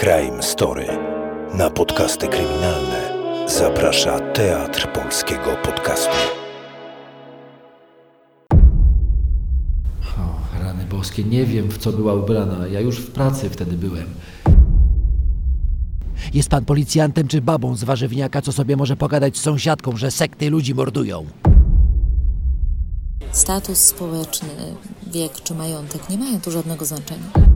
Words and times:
Crime 0.00 0.42
Story. 0.42 0.86
Na 1.54 1.70
podcasty 1.70 2.28
kryminalne 2.28 3.14
zaprasza 3.48 4.20
Teatr 4.20 4.92
Polskiego 4.92 5.56
Podcastu. 5.64 6.16
O, 10.18 10.58
rany 10.62 10.84
boskie, 10.84 11.24
nie 11.24 11.44
wiem 11.44 11.68
w 11.68 11.78
co 11.78 11.92
była 11.92 12.14
ubrana. 12.14 12.66
Ja 12.66 12.80
już 12.80 12.96
w 12.96 13.10
pracy 13.10 13.50
wtedy 13.50 13.76
byłem. 13.76 14.06
Jest 16.34 16.48
pan 16.48 16.64
policjantem 16.64 17.28
czy 17.28 17.40
babą 17.40 17.76
z 17.76 17.84
warzywniaka, 17.84 18.42
co 18.42 18.52
sobie 18.52 18.76
może 18.76 18.96
pogadać 18.96 19.36
z 19.36 19.40
sąsiadką, 19.40 19.96
że 19.96 20.10
sekty 20.10 20.50
ludzi 20.50 20.74
mordują? 20.74 21.26
Status 23.32 23.78
społeczny, 23.78 24.48
wiek 25.06 25.32
czy 25.32 25.54
majątek 25.54 26.10
nie 26.10 26.18
mają 26.18 26.40
tu 26.40 26.50
żadnego 26.50 26.84
znaczenia. 26.84 27.47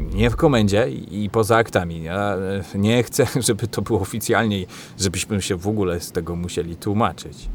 Nie 0.00 0.30
w 0.30 0.36
komendzie 0.36 0.88
i 1.10 1.30
poza 1.30 1.56
aktami. 1.56 2.02
Ja 2.02 2.36
e, 2.74 2.78
nie 2.78 3.02
chcę, 3.02 3.26
żeby 3.48 3.68
to 3.68 3.82
było 3.82 4.00
oficjalnie 4.00 4.66
żebyśmy 4.98 5.42
się 5.42 5.56
w 5.56 5.68
ogóle 5.68 6.00
z 6.00 6.12
tego 6.12 6.36
musieli 6.36 6.76
tłumaczyć. 6.76 7.48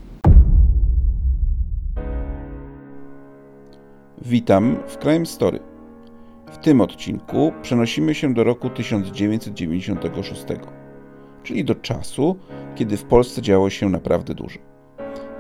Witam 4.26 4.78
w 4.88 4.98
Crime 4.98 5.26
Story. 5.26 5.60
W 6.52 6.58
tym 6.58 6.82
odcinku 6.82 7.54
przenosimy 7.62 8.16
się 8.16 8.34
do 8.34 8.44
roku 8.44 8.70
1996, 8.70 10.46
czyli 11.44 11.66
do 11.66 11.76
czasu, 11.76 12.38
kiedy 12.76 12.98
w 12.98 13.04
Polsce 13.04 13.42
działo 13.42 13.70
się 13.70 13.90
naprawdę 13.90 14.34
dużo. 14.34 14.67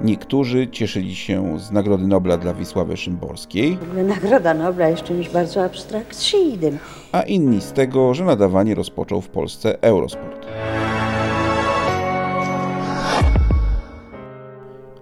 Niektórzy 0.02 0.68
cieszyli 0.68 1.16
się 1.16 1.60
z 1.60 1.72
Nagrody 1.72 2.08
Nobla 2.08 2.38
dla 2.38 2.54
Wisławy 2.54 2.98
Szymborskiej, 2.98 3.78
W 3.78 3.84
ogóle 3.84 4.04
Nagroda 4.04 4.54
Nobla 4.54 4.88
jest 4.90 5.04
czymś 5.04 5.30
bardzo 5.30 5.64
abstrakcyjnym. 5.64 6.78
a 7.12 7.22
inni 7.22 7.62
z 7.62 7.72
tego, 7.72 8.14
że 8.14 8.24
nadawanie 8.26 8.76
rozpoczął 8.76 9.22
w 9.22 9.30
Polsce 9.30 9.82
Eurosport. 9.82 10.48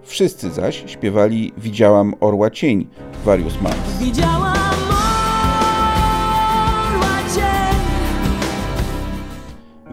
Wszyscy 0.03 0.51
zaś 0.51 0.83
śpiewali 0.87 1.53
Widziałam 1.57 2.13
orła 2.19 2.49
cień 2.49 2.87
Various 3.25 3.61
Months. 3.61 3.99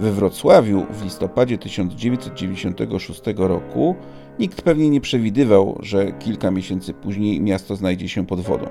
We 0.02 0.12
Wrocławiu 0.12 0.86
w 0.90 1.04
listopadzie 1.04 1.58
1996 1.58 3.22
roku 3.36 3.94
nikt 4.38 4.62
pewnie 4.62 4.90
nie 4.90 5.00
przewidywał, 5.00 5.78
że 5.80 6.12
kilka 6.12 6.50
miesięcy 6.50 6.94
później 6.94 7.40
miasto 7.40 7.76
znajdzie 7.76 8.08
się 8.08 8.26
pod 8.26 8.40
wodą. 8.40 8.66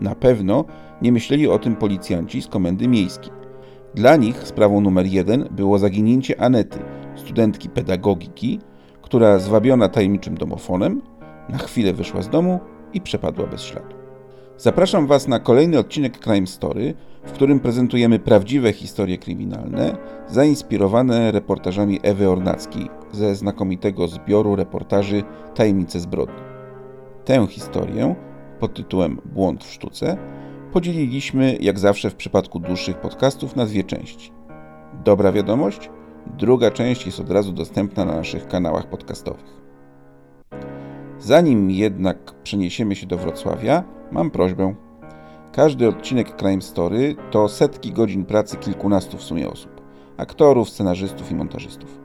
Na 0.00 0.14
pewno 0.14 0.64
nie 1.02 1.12
myśleli 1.12 1.48
o 1.48 1.58
tym 1.58 1.76
policjanci 1.76 2.42
z 2.42 2.46
komendy 2.46 2.88
miejskiej. 2.88 3.32
Dla 3.94 4.16
nich 4.16 4.36
sprawą 4.36 4.80
numer 4.80 5.06
jeden 5.06 5.48
było 5.50 5.78
zaginięcie 5.78 6.40
Anety, 6.40 6.78
studentki 7.16 7.68
pedagogiki, 7.68 8.58
która 9.02 9.38
zwabiona 9.38 9.88
tajemniczym 9.88 10.34
domofonem 10.34 11.02
na 11.48 11.58
chwilę 11.58 11.92
wyszła 11.92 12.22
z 12.22 12.28
domu 12.28 12.60
i 12.92 13.00
przepadła 13.00 13.46
bez 13.46 13.62
śladu. 13.62 13.99
Zapraszam 14.60 15.06
Was 15.06 15.28
na 15.28 15.38
kolejny 15.38 15.78
odcinek 15.78 16.18
Crime 16.18 16.46
Story, 16.46 16.94
w 17.24 17.32
którym 17.32 17.60
prezentujemy 17.60 18.18
prawdziwe 18.18 18.72
historie 18.72 19.18
kryminalne, 19.18 19.96
zainspirowane 20.28 21.32
reportażami 21.32 22.00
Ewy 22.02 22.28
Ornackiej 22.28 22.88
ze 23.12 23.34
znakomitego 23.34 24.08
zbioru 24.08 24.56
reportaży 24.56 25.22
Tajemnice 25.54 26.00
zbrodni. 26.00 26.40
Tę 27.24 27.46
historię 27.46 28.14
pod 28.58 28.74
tytułem 28.74 29.20
Błąd 29.24 29.64
w 29.64 29.72
sztuce 29.72 30.16
podzieliliśmy, 30.72 31.56
jak 31.60 31.78
zawsze 31.78 32.10
w 32.10 32.14
przypadku 32.14 32.58
dłuższych 32.58 32.96
podcastów, 32.96 33.56
na 33.56 33.66
dwie 33.66 33.84
części. 33.84 34.32
Dobra 35.04 35.32
wiadomość, 35.32 35.90
druga 36.38 36.70
część 36.70 37.06
jest 37.06 37.20
od 37.20 37.30
razu 37.30 37.52
dostępna 37.52 38.04
na 38.04 38.16
naszych 38.16 38.48
kanałach 38.48 38.86
podcastowych. 38.86 39.60
Zanim 41.18 41.70
jednak 41.70 42.34
przeniesiemy 42.42 42.96
się 42.96 43.06
do 43.06 43.16
Wrocławia, 43.16 43.99
mam 44.12 44.30
prośbę. 44.30 44.74
Każdy 45.52 45.88
odcinek 45.88 46.36
Crime 46.36 46.62
Story 46.62 47.16
to 47.30 47.48
setki 47.48 47.92
godzin 47.92 48.24
pracy 48.24 48.56
kilkunastu 48.56 49.16
w 49.16 49.22
sumie 49.22 49.50
osób 49.50 49.80
aktorów, 50.20 50.70
scenarzystów 50.70 51.32
i 51.32 51.34
montażystów. 51.34 52.00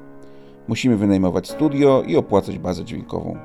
Musimy 0.67 0.97
wynajmować 0.97 1.49
studio 1.49 2.03
i 2.07 2.17
opłacać 2.17 2.59
bazę 2.59 2.85
dźwiękową. 2.85 3.37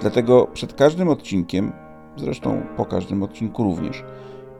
Dlatego 0.00 0.46
przed 0.46 0.74
każdym 0.74 1.08
odcinkiem, 1.08 1.72
zresztą 2.16 2.62
po 2.76 2.84
każdym 2.84 3.22
odcinku 3.22 3.64
również, 3.64 4.04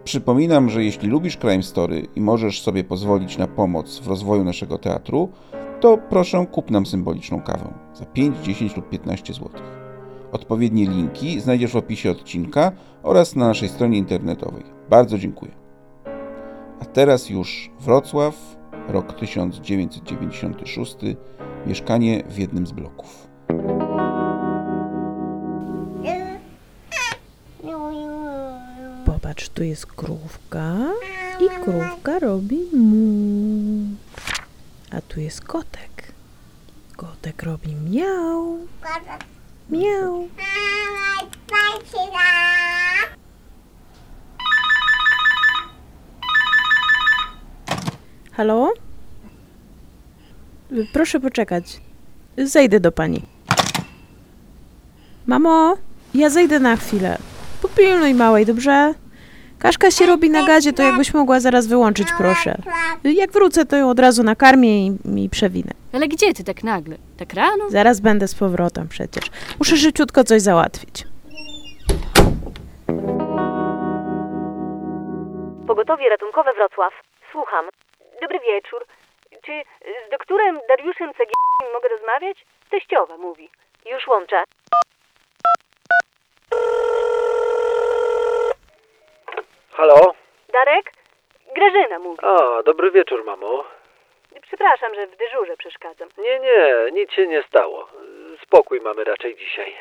przypominam, 0.04 0.70
że 0.70 0.84
jeśli 0.84 1.08
lubisz 1.08 1.36
Crime 1.36 1.62
Story 1.62 2.06
i 2.16 2.20
możesz 2.20 2.62
sobie 2.62 2.84
pozwolić 2.84 3.38
na 3.38 3.46
pomoc 3.46 3.98
w 3.98 4.08
rozwoju 4.08 4.44
naszego 4.44 4.78
teatru, 4.78 5.28
to 5.80 5.98
proszę 6.10 6.46
kup 6.52 6.70
nam 6.70 6.86
symboliczną 6.86 7.40
kawę 7.42 7.74
za 7.94 8.06
5, 8.06 8.36
10 8.38 8.76
lub 8.76 8.88
15 8.88 9.34
zł. 9.34 9.50
Odpowiednie 10.33 10.87
linki 10.87 11.41
znajdziesz 11.41 11.72
w 11.72 11.77
opisie 11.77 12.11
odcinka 12.11 12.72
oraz 13.03 13.37
na 13.37 13.47
naszej 13.47 13.69
stronie 13.69 13.99
internetowej. 13.99 14.65
Bardzo 14.91 15.19
dziękuję. 15.19 15.53
A 16.81 16.84
teraz 16.84 17.31
już 17.31 17.71
Wrocław, 17.81 18.34
rok 18.89 19.12
1996, 19.12 20.97
mieszkanie 21.66 22.25
w 22.28 22.39
jednym 22.39 22.66
z 22.66 22.72
bloków. 22.72 23.28
Popatrz, 29.06 29.49
tu 29.49 29.62
jest 29.62 29.87
krówka 29.87 30.77
i 31.41 31.65
krówka 31.65 32.19
robi 32.19 32.59
mu. 32.77 33.97
A 34.91 35.00
tu 35.00 35.21
jest 35.21 35.41
kotek. 35.41 36.12
Kotek 36.97 37.43
robi 37.43 37.75
miał. 37.91 38.59
Miał. 39.70 40.28
Halo? 48.32 48.72
Proszę 50.92 51.20
poczekać. 51.20 51.80
Zejdę 52.38 52.80
do 52.80 52.92
pani. 52.92 53.22
Mamo, 55.26 55.76
ja 56.14 56.30
zejdę 56.30 56.60
na 56.60 56.76
chwilę. 56.76 57.18
Popilnuj 57.62 58.14
małej, 58.14 58.46
dobrze? 58.46 58.94
Kaszka 59.58 59.91
się 59.91 60.06
robi 60.06 60.30
na 60.30 60.46
gazie, 60.46 60.72
to 60.72 60.82
jakbyś 60.82 61.14
mogła 61.14 61.41
zaraz 61.41 61.66
wyłączyć, 61.66 62.08
proszę. 62.19 62.56
Jak 63.04 63.30
wrócę, 63.32 63.66
to 63.66 63.76
ją 63.76 63.91
od 63.91 63.98
razu 63.98 64.22
nakarmię 64.22 64.86
i, 64.86 64.96
i 65.16 65.28
przewinę. 65.28 65.70
Ale 65.92 66.08
gdzie 66.08 66.34
ty 66.34 66.44
tak 66.44 66.62
nagle? 66.64 66.96
Tak 67.19 67.34
rano? 67.34 67.70
Zaraz 67.70 68.00
będę 68.00 68.28
z 68.28 68.34
powrotem 68.34 68.88
przecież. 68.88 69.24
Muszę 69.58 69.76
szybciutko 69.76 70.24
coś 70.24 70.42
załatwić. 70.42 71.04
Pogotowie 75.66 76.08
ratunkowe 76.08 76.52
Wrocław. 76.52 76.92
Słucham. 77.32 77.64
Dobry 78.22 78.38
wieczór. 78.41 78.84
Czy 79.44 79.52
z 80.06 80.10
doktorem 80.10 80.58
Dariuszem 80.68 81.10
Cegielskim 81.12 81.68
mogę 81.74 81.88
rozmawiać? 81.88 82.44
Teściowa 82.70 83.16
mówi. 83.16 83.48
Już 83.92 84.06
łączę. 84.06 84.44
Halo? 89.78 90.15
Darek? 90.53 90.93
Grażyna 91.55 91.99
mówi. 91.99 92.19
A, 92.22 92.62
dobry 92.62 92.91
wieczór, 92.91 93.25
mamo. 93.25 93.65
Przepraszam, 94.43 94.94
że 94.94 95.06
w 95.06 95.16
dyżurze 95.16 95.56
przeszkadzam. 95.56 96.09
Nie, 96.19 96.39
nie, 96.39 96.75
nic 96.93 97.12
się 97.12 97.27
nie 97.27 97.43
stało. 97.43 97.89
Spokój 98.43 98.81
mamy 98.81 99.05
raczej 99.05 99.37
dzisiaj. 99.37 99.77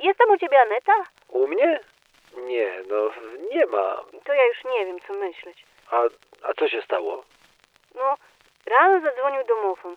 Jest 0.00 0.18
tam 0.18 0.30
u 0.30 0.36
ciebie 0.36 0.60
Aneta? 0.60 0.92
U 1.28 1.46
mnie? 1.46 1.80
Nie, 2.36 2.82
no 2.88 3.10
nie 3.50 3.66
ma. 3.66 4.04
To 4.24 4.32
ja 4.32 4.46
już 4.46 4.64
nie 4.64 4.86
wiem, 4.86 5.00
co 5.06 5.12
myśleć. 5.12 5.64
A, 5.90 6.02
a 6.42 6.52
co 6.58 6.68
się 6.68 6.82
stało? 6.82 7.24
No, 7.94 8.14
rano 8.66 9.00
zadzwonił 9.00 9.44
domofon. 9.44 9.96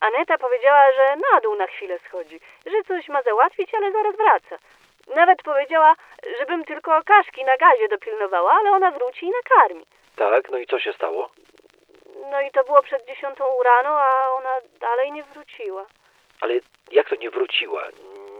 Aneta 0.00 0.38
powiedziała, 0.38 0.92
że 0.92 1.16
na 1.32 1.40
dół 1.40 1.54
na 1.54 1.66
chwilę 1.66 1.98
schodzi, 1.98 2.40
że 2.66 2.82
coś 2.88 3.08
ma 3.08 3.22
załatwić, 3.22 3.74
ale 3.74 3.92
zaraz 3.92 4.16
wraca. 4.16 4.58
Nawet 5.06 5.42
powiedziała, 5.42 5.94
żebym 6.38 6.64
tylko 6.64 7.02
kaszki 7.04 7.44
na 7.44 7.56
gazie 7.56 7.88
dopilnowała, 7.88 8.52
ale 8.52 8.70
ona 8.70 8.90
wróci 8.90 9.26
i 9.26 9.30
nakarmi. 9.30 9.86
Tak, 10.16 10.50
no 10.50 10.58
i 10.58 10.66
co 10.66 10.78
się 10.78 10.92
stało? 10.92 11.30
No 12.30 12.40
i 12.40 12.50
to 12.50 12.64
było 12.64 12.82
przed 12.82 13.06
dziesiątą 13.06 13.44
rano, 13.64 13.88
a 14.00 14.28
ona 14.28 14.50
dalej 14.80 15.12
nie 15.12 15.22
wróciła. 15.22 15.86
Ale 16.40 16.54
jak 16.90 17.08
to 17.08 17.16
nie 17.16 17.30
wróciła? 17.30 17.82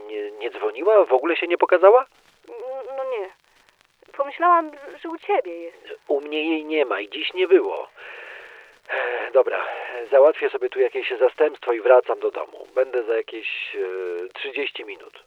Nie, 0.07 0.31
nie 0.31 0.51
dzwoniła? 0.51 1.05
W 1.05 1.13
ogóle 1.13 1.35
się 1.35 1.47
nie 1.47 1.57
pokazała? 1.57 2.05
N- 2.49 2.95
No 2.97 3.03
nie. 3.03 3.29
Pomyślałam, 4.17 4.71
że 5.03 5.09
u 5.09 5.17
ciebie 5.17 5.59
jest. 5.59 5.77
U 6.07 6.21
mnie 6.21 6.49
jej 6.49 6.65
nie 6.65 6.85
ma 6.85 6.99
i 6.99 7.09
dziś 7.09 7.33
nie 7.33 7.47
było. 7.47 7.87
Dobra, 9.33 9.65
załatwię 10.11 10.49
sobie 10.49 10.69
tu 10.69 10.79
jakieś 10.79 11.11
zastępstwo 11.19 11.73
i 11.73 11.81
wracam 11.81 12.19
do 12.19 12.31
domu. 12.31 12.67
Będę 12.75 13.03
za 13.03 13.15
jakieś 13.15 13.75
e, 13.75 14.29
30 14.33 14.85
minut. 14.85 15.23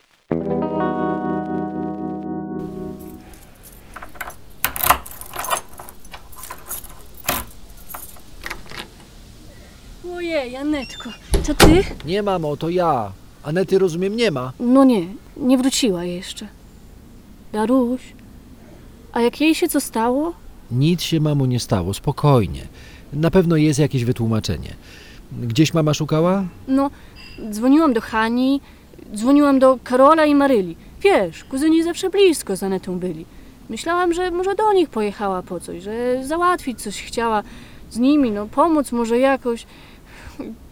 Ojej, 10.14 10.56
Anetko, 10.56 11.10
to 11.46 11.54
ty? 11.54 11.84
Nie, 12.04 12.22
mamo, 12.22 12.56
to 12.56 12.68
ja. 12.68 13.12
Anety, 13.42 13.78
rozumiem, 13.78 14.16
nie 14.16 14.30
ma. 14.30 14.52
No 14.60 14.84
nie, 14.84 15.06
nie 15.36 15.58
wróciła 15.58 16.04
jeszcze. 16.04 16.48
Daruś, 17.52 18.00
a 19.12 19.20
jak 19.20 19.40
jej 19.40 19.54
się 19.54 19.68
co 19.68 19.80
stało? 19.80 20.32
Nic 20.70 21.02
się, 21.02 21.20
mamo, 21.20 21.46
nie 21.46 21.60
stało, 21.60 21.94
spokojnie. 21.94 22.66
Na 23.12 23.30
pewno 23.30 23.56
jest 23.56 23.78
jakieś 23.78 24.04
wytłumaczenie. 24.04 24.74
Gdzieś 25.32 25.74
mama 25.74 25.94
szukała? 25.94 26.44
No, 26.68 26.90
dzwoniłam 27.50 27.92
do 27.92 28.00
Hani, 28.00 28.60
dzwoniłam 29.14 29.58
do 29.58 29.78
Karola 29.84 30.24
i 30.26 30.34
Maryli. 30.34 30.76
Wiesz, 31.02 31.44
kuzyni 31.44 31.82
zawsze 31.82 32.10
blisko 32.10 32.56
z 32.56 32.62
Anetą 32.62 32.98
byli. 32.98 33.24
Myślałam, 33.68 34.12
że 34.14 34.30
może 34.30 34.54
do 34.54 34.72
nich 34.72 34.88
pojechała 34.88 35.42
po 35.42 35.60
coś, 35.60 35.82
że 35.82 36.24
załatwić 36.24 36.82
coś 36.82 37.02
chciała 37.02 37.42
z 37.90 37.98
nimi, 37.98 38.30
no 38.30 38.46
pomóc 38.46 38.92
może 38.92 39.18
jakoś. 39.18 39.66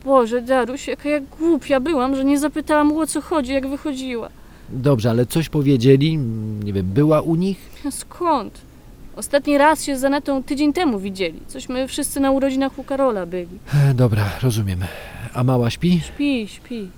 Boże, 0.05 0.43
Daruś, 0.43 0.89
jaka 0.89 1.09
ja 1.09 1.21
głupia 1.39 1.81
byłam, 1.81 2.17
że 2.17 2.25
nie 2.25 2.39
zapytałam 2.39 2.93
o 2.97 3.07
co 3.07 3.21
chodzi, 3.21 3.53
jak 3.53 3.67
wychodziła. 3.69 4.29
Dobrze, 4.69 5.11
ale 5.11 5.27
coś 5.27 5.49
powiedzieli? 5.49 6.17
Nie 6.65 6.73
wiem, 6.73 6.87
była 6.87 7.21
u 7.21 7.35
nich? 7.35 7.59
A 7.87 7.91
skąd? 7.91 8.61
Ostatni 9.17 9.59
raz 9.59 9.85
się 9.85 9.99
z 9.99 10.05
Anetą 10.05 10.43
tydzień 10.43 10.73
temu 10.73 10.99
widzieli. 10.99 11.41
Cośmy 11.49 11.89
wszyscy 11.89 12.21
na 12.21 12.31
urodzinach 12.31 12.79
u 12.79 12.85
Karola 12.85 13.27
byli. 13.27 13.59
E, 13.75 13.95
Dobra, 13.95 14.25
rozumiem. 14.43 14.81
A 15.35 15.45
mała 15.45 15.71
śpi? 15.71 16.01
Śpi, 16.01 16.49
śpi. 16.49 16.89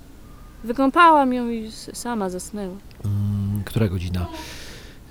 Wykąpałam 0.63 1.33
ją 1.33 1.49
i 1.49 1.65
s- 1.65 1.89
sama 1.93 2.29
zasnęła. 2.29 2.75
Mm, 3.05 3.63
Która 3.65 3.87
godzina? 3.87 4.27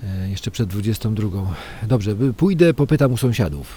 E, 0.03 0.29
Jeszcze 0.29 0.51
przed 0.51 0.69
22. 0.69 1.55
Dobrze, 1.83 2.11
y, 2.11 2.33
pójdę, 2.33 2.73
popytam 2.73 3.13
u 3.13 3.17
sąsiadów. 3.17 3.67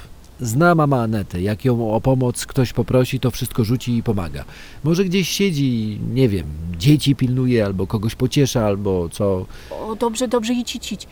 Zna 0.40 0.74
mama 0.74 1.02
Anetę. 1.02 1.40
Jak 1.42 1.64
ją 1.64 1.94
o 1.94 2.00
pomoc 2.00 2.46
ktoś 2.46 2.72
poprosi, 2.72 3.20
to 3.20 3.30
wszystko 3.30 3.64
rzuci 3.64 3.96
i 3.96 4.02
pomaga. 4.02 4.44
Może 4.84 5.04
gdzieś 5.04 5.28
siedzi, 5.28 5.98
nie 6.14 6.28
wiem, 6.28 6.46
dzieci 6.78 7.16
pilnuje, 7.16 7.64
albo 7.64 7.86
kogoś 7.86 8.14
pociesza, 8.14 8.66
albo 8.66 9.08
co. 9.08 9.46
O, 9.70 9.96
dobrze, 9.96 10.28
dobrze, 10.28 10.52
idź, 10.52 10.76
idź, 10.76 10.92
idź. 10.92 11.06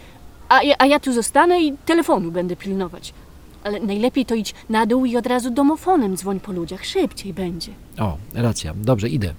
A, 0.49 0.63
ja- 0.63 0.75
a 0.79 0.87
ja 0.87 1.01
tu 1.01 1.13
zostanę 1.13 1.63
i 1.63 1.73
telefonu 1.87 2.33
będę 2.33 2.57
pilnować. 2.57 3.15
Ale 3.65 3.81
najlepiej 3.81 4.27
to 4.27 4.35
idź 4.35 4.55
na 4.69 4.87
dół 4.87 5.05
i 5.07 5.17
od 5.17 5.27
razu 5.27 5.51
domofonem 5.51 6.17
dzwoń 6.17 6.41
po 6.41 6.53
ludziach. 6.53 6.85
Szybciej 6.85 7.35
będzie. 7.35 7.73
O, 7.99 8.17
racja. 8.35 8.75
Dobrze, 8.77 9.09
idę. 9.09 9.35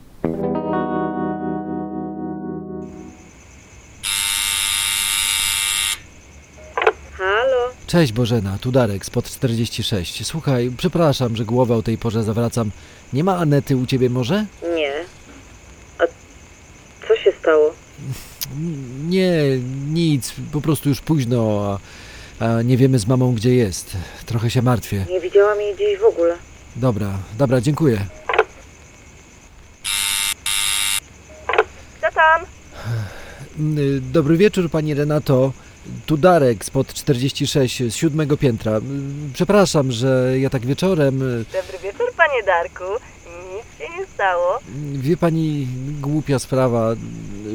Cześć 7.89 8.13
Bożena, 8.13 8.57
tu 8.61 8.71
Darek 8.71 9.05
spod 9.05 9.25
46. 9.25 10.25
Słuchaj, 10.25 10.71
przepraszam, 10.77 11.35
że 11.35 11.45
głowę 11.45 11.75
o 11.75 11.81
tej 11.81 11.97
porze 11.97 12.23
zawracam. 12.23 12.71
Nie 13.13 13.23
ma 13.23 13.37
Anety 13.37 13.77
u 13.77 13.85
ciebie 13.85 14.09
może? 14.09 14.45
Nie. 14.75 14.93
A 15.99 16.03
co 17.07 17.15
się 17.15 17.31
stało? 17.41 17.73
Nie, 19.07 19.33
nic, 19.91 20.33
po 20.51 20.61
prostu 20.61 20.89
już 20.89 21.01
późno, 21.01 21.61
a, 22.39 22.45
a 22.45 22.61
nie 22.61 22.77
wiemy 22.77 22.99
z 22.99 23.07
mamą 23.07 23.33
gdzie 23.33 23.55
jest. 23.55 23.97
Trochę 24.25 24.49
się 24.49 24.61
martwię. 24.61 25.05
Nie 25.09 25.21
widziałam 25.21 25.61
jej 25.61 25.75
gdzieś 25.75 25.99
w 25.99 26.03
ogóle. 26.03 26.35
Dobra, 26.75 27.13
dobra, 27.37 27.61
dziękuję. 27.61 28.05
Co 32.01 32.07
tam? 32.15 32.41
Dobry 34.01 34.37
wieczór 34.37 34.69
pani 34.69 34.93
Renato. 34.93 35.53
Tu 36.05 36.17
Darek 36.17 36.65
spod 36.65 36.93
46 36.93 37.83
z 37.89 37.95
siódmego 37.95 38.37
piętra. 38.37 38.79
Przepraszam, 39.33 39.91
że 39.91 40.33
ja 40.39 40.49
tak 40.49 40.65
wieczorem. 40.65 41.21
y, 41.21 41.45
Dobry 41.53 41.77
wieczór, 41.83 42.07
panie 42.17 42.43
Darku. 42.45 42.83
Nic 43.55 43.77
się 43.89 43.97
nie 43.99 44.05
stało. 44.05 44.59
Wie 44.93 45.17
pani, 45.17 45.67
głupia 46.01 46.39
sprawa. 46.39 46.95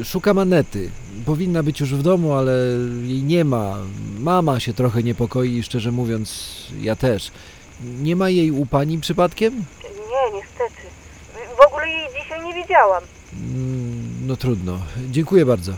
Szukam 0.03 0.37
Anety. 0.39 0.89
Powinna 1.25 1.63
być 1.63 1.79
już 1.79 1.95
w 1.95 2.01
domu, 2.03 2.33
ale 2.33 2.51
jej 3.03 3.23
nie 3.23 3.45
ma. 3.45 3.77
Mama 4.19 4.59
się 4.59 4.73
trochę 4.73 5.03
niepokoi, 5.03 5.63
szczerze 5.63 5.91
mówiąc, 5.91 6.55
ja 6.81 6.95
też. 6.95 7.31
Nie 8.01 8.15
ma 8.15 8.29
jej 8.29 8.51
u 8.51 8.65
pani 8.65 8.99
przypadkiem? 8.99 9.53
Nie, 9.83 10.33
niestety. 10.39 10.81
W 11.57 11.67
ogóle 11.67 11.87
jej 11.87 12.07
dzisiaj 12.23 12.45
nie 12.45 12.53
widziałam. 12.53 13.03
Mm, 13.33 14.05
No 14.27 14.35
trudno. 14.35 14.79
Dziękuję 15.11 15.45
bardzo. 15.45 15.71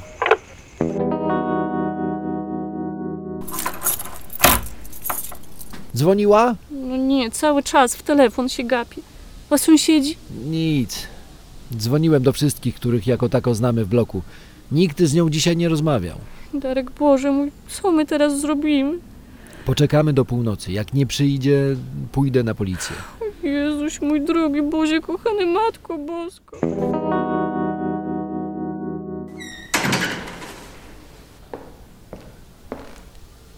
Dzwoniła? 5.97 6.55
No 6.71 6.97
nie, 6.97 7.31
cały 7.31 7.63
czas 7.63 7.95
w 7.95 8.03
telefon 8.03 8.49
się 8.49 8.63
gapi. 8.63 9.01
A 9.49 9.57
sąsiedzi? 9.57 10.17
Nic. 10.45 11.07
Dzwoniłem 11.77 12.23
do 12.23 12.33
wszystkich, 12.33 12.75
których 12.75 13.07
jako 13.07 13.29
tako 13.29 13.55
znamy 13.55 13.85
w 13.85 13.87
bloku. 13.87 14.21
Nikt 14.71 15.01
z 15.01 15.13
nią 15.13 15.29
dzisiaj 15.29 15.57
nie 15.57 15.69
rozmawiał. 15.69 16.17
Darek, 16.53 16.91
Boże 16.91 17.31
mój, 17.31 17.51
co 17.69 17.91
my 17.91 18.05
teraz 18.05 18.41
zrobimy? 18.41 18.97
Poczekamy 19.65 20.13
do 20.13 20.25
północy. 20.25 20.71
Jak 20.71 20.93
nie 20.93 21.05
przyjdzie, 21.05 21.75
pójdę 22.11 22.43
na 22.43 22.55
policję. 22.55 22.95
Jezuś 23.43 24.01
mój 24.01 24.21
drogi, 24.21 24.61
Boże 24.61 24.99
kochany, 25.01 25.45
Matko 25.45 25.97
Bosko. 25.97 26.57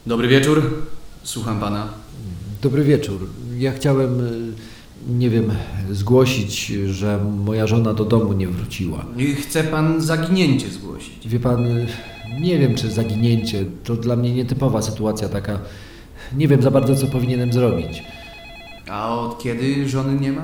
Dobry 0.06 0.28
wieczór. 0.28 0.64
Słucham 1.24 1.60
pana. 1.60 1.88
Dobry 2.62 2.84
wieczór. 2.84 3.28
Ja 3.58 3.72
chciałem, 3.72 4.20
y, 4.20 4.54
nie 5.10 5.30
wiem, 5.30 5.52
zgłosić, 5.92 6.66
że 6.68 7.20
moja 7.46 7.68
żona 7.68 7.94
do 7.94 8.06
domu 8.06 8.34
nie 8.34 8.48
wróciła. 8.48 9.06
I 9.18 9.36
Chce 9.36 9.64
pan 9.64 10.02
zaginięcie 10.02 10.70
zgłosić. 10.70 11.28
Wie 11.28 11.40
pan, 11.40 11.66
y, 11.68 11.88
nie 12.42 12.60
wiem 12.60 12.76
czy 12.76 12.92
zaginięcie, 12.92 13.66
to 13.84 13.96
dla 13.96 14.16
mnie 14.16 14.34
nietypowa 14.34 14.82
sytuacja 14.82 15.30
taka. 15.30 15.60
Nie 16.38 16.48
wiem 16.48 16.62
za 16.62 16.72
bardzo 16.72 16.96
co 16.96 17.08
powinienem 17.08 17.54
zrobić. 17.54 18.04
A 18.90 19.16
od 19.20 19.44
kiedy 19.44 19.90
żony 19.90 20.20
nie 20.20 20.32
ma? 20.32 20.42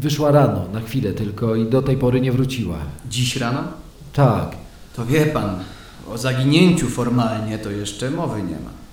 Wyszła 0.00 0.30
rano, 0.30 0.64
na 0.72 0.80
chwilę 0.80 1.12
tylko 1.12 1.54
i 1.56 1.66
do 1.66 1.82
tej 1.82 1.96
pory 1.96 2.20
nie 2.20 2.32
wróciła. 2.32 2.78
Dziś 3.10 3.36
rano? 3.36 3.60
Tak. 4.12 4.56
To 4.96 5.06
wie 5.06 5.26
pan, 5.26 5.50
o 6.10 6.18
zaginięciu 6.18 6.88
formalnie 6.88 7.58
to 7.58 7.70
jeszcze 7.70 8.10
mowy 8.10 8.38
nie 8.42 8.54
ma. 8.64 8.83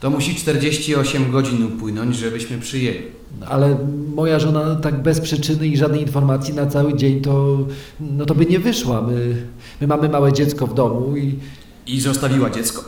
To 0.00 0.10
musi 0.10 0.34
48 0.34 1.30
godzin 1.30 1.64
upłynąć, 1.64 2.16
żebyśmy 2.16 2.58
przyjęli. 2.58 3.02
Ale 3.46 3.78
moja 4.14 4.38
żona 4.38 4.74
tak 4.74 5.02
bez 5.02 5.20
przyczyny 5.20 5.66
i 5.66 5.76
żadnej 5.76 6.00
informacji 6.00 6.54
na 6.54 6.66
cały 6.66 6.96
dzień 6.96 7.20
to, 7.20 7.58
no 8.00 8.26
to 8.26 8.34
by 8.34 8.46
nie 8.46 8.58
wyszła. 8.58 9.02
My, 9.02 9.46
my 9.80 9.86
mamy 9.86 10.08
małe 10.08 10.32
dziecko 10.32 10.66
w 10.66 10.74
domu 10.74 11.16
i... 11.16 11.38
I 11.86 12.00
zostawiła 12.00 12.50
dziecko? 12.50 12.84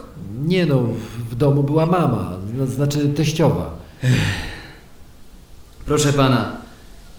Nie 0.47 0.67
no, 0.67 0.83
w 1.31 1.35
domu 1.35 1.62
była 1.62 1.87
mama, 1.87 2.37
no, 2.59 2.67
znaczy 2.67 3.09
teściowa. 3.09 3.71
Proszę 5.87 6.12
pana, 6.12 6.52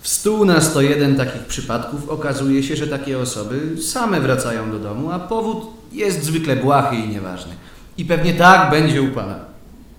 w 0.02 0.08
100 0.08 0.46
na 0.46 0.62
101 0.62 1.16
takich 1.16 1.42
przypadków 1.42 2.10
okazuje 2.10 2.64
się, 2.64 2.76
że 2.76 2.88
takie 2.88 3.20
osoby 3.20 3.78
same 3.82 4.22
wracają 4.22 4.72
do 4.72 4.80
domu, 4.80 5.12
a 5.12 5.20
powód 5.20 5.58
jest 5.92 6.24
zwykle 6.24 6.56
błahy 6.56 6.98
i 6.98 7.10
nieważny. 7.10 7.52
I 7.98 8.06
pewnie 8.06 8.34
tak 8.34 8.72
będzie 8.72 9.02
u 9.02 9.08
pana. 9.08 9.51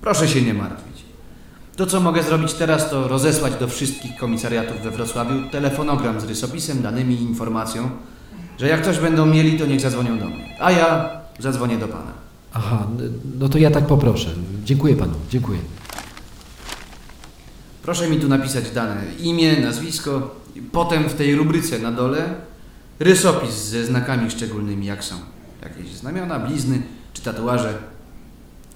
Proszę 0.02 0.28
się 0.28 0.42
nie 0.42 0.54
martwić. 0.54 1.02
To, 1.76 1.86
co 1.86 2.00
mogę 2.00 2.22
zrobić 2.22 2.52
teraz, 2.52 2.90
to 2.90 3.08
rozesłać 3.08 3.54
do 3.54 3.68
wszystkich 3.68 4.16
komisariatów 4.16 4.82
we 4.82 4.90
Wrocławiu 4.90 5.50
telefonogram 5.50 6.20
z 6.20 6.24
rysopisem, 6.24 6.82
danymi 6.82 7.14
i 7.14 7.22
informacją, 7.22 7.90
że 8.58 8.68
jak 8.68 8.84
coś 8.84 8.98
będą 8.98 9.26
mieli, 9.26 9.58
to 9.58 9.66
niech 9.66 9.80
zadzwonią 9.80 10.18
do 10.18 10.26
mnie. 10.26 10.56
A 10.60 10.70
ja 10.70 11.10
zadzwonię 11.38 11.78
do 11.78 11.88
pana. 11.88 12.12
Aha, 12.52 12.86
no 13.38 13.48
to 13.48 13.58
ja 13.58 13.70
tak 13.70 13.86
poproszę. 13.86 14.28
Dziękuję 14.64 14.96
panu, 14.96 15.14
dziękuję. 15.30 15.58
Proszę 17.82 18.08
mi 18.08 18.16
tu 18.20 18.28
napisać 18.28 18.70
dane 18.70 19.04
imię, 19.20 19.60
nazwisko, 19.60 20.34
potem 20.72 21.08
w 21.08 21.14
tej 21.14 21.34
rubryce 21.34 21.78
na 21.78 21.92
dole 21.92 22.34
rysopis 23.00 23.54
ze 23.54 23.84
znakami 23.84 24.30
szczególnymi, 24.30 24.86
jak 24.86 25.04
są 25.04 25.14
jakieś 25.62 25.94
znamiona, 25.94 26.38
blizny 26.38 26.82
czy 27.12 27.22
tatuaże. 27.22 27.74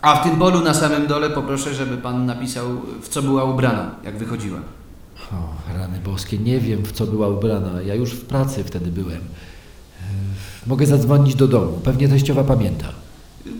A 0.06 0.16
w 0.16 0.22
tym 0.22 0.36
polu 0.36 0.60
na 0.60 0.74
samym 0.74 1.06
dole 1.06 1.30
poproszę, 1.30 1.74
żeby 1.74 1.96
pan 1.96 2.26
napisał, 2.26 2.66
w 3.02 3.08
co 3.08 3.22
była 3.22 3.44
ubrana, 3.44 3.90
jak 4.04 4.16
wychodziła. 4.18 4.58
O, 5.32 5.72
rany 5.78 5.98
boskie, 6.04 6.38
nie 6.38 6.60
wiem 6.60 6.82
w 6.84 6.92
co 6.92 7.06
była 7.06 7.28
ubrana. 7.28 7.82
Ja 7.82 7.94
już 7.94 8.10
w 8.10 8.24
pracy 8.24 8.64
wtedy 8.64 8.90
byłem. 8.90 9.16
E, 9.18 9.20
Mogę 10.66 10.86
zadzwonić 10.86 11.34
do 11.34 11.48
domu, 11.48 11.80
pewnie 11.84 12.08
teściowa 12.08 12.44
pamięta. 12.44 12.86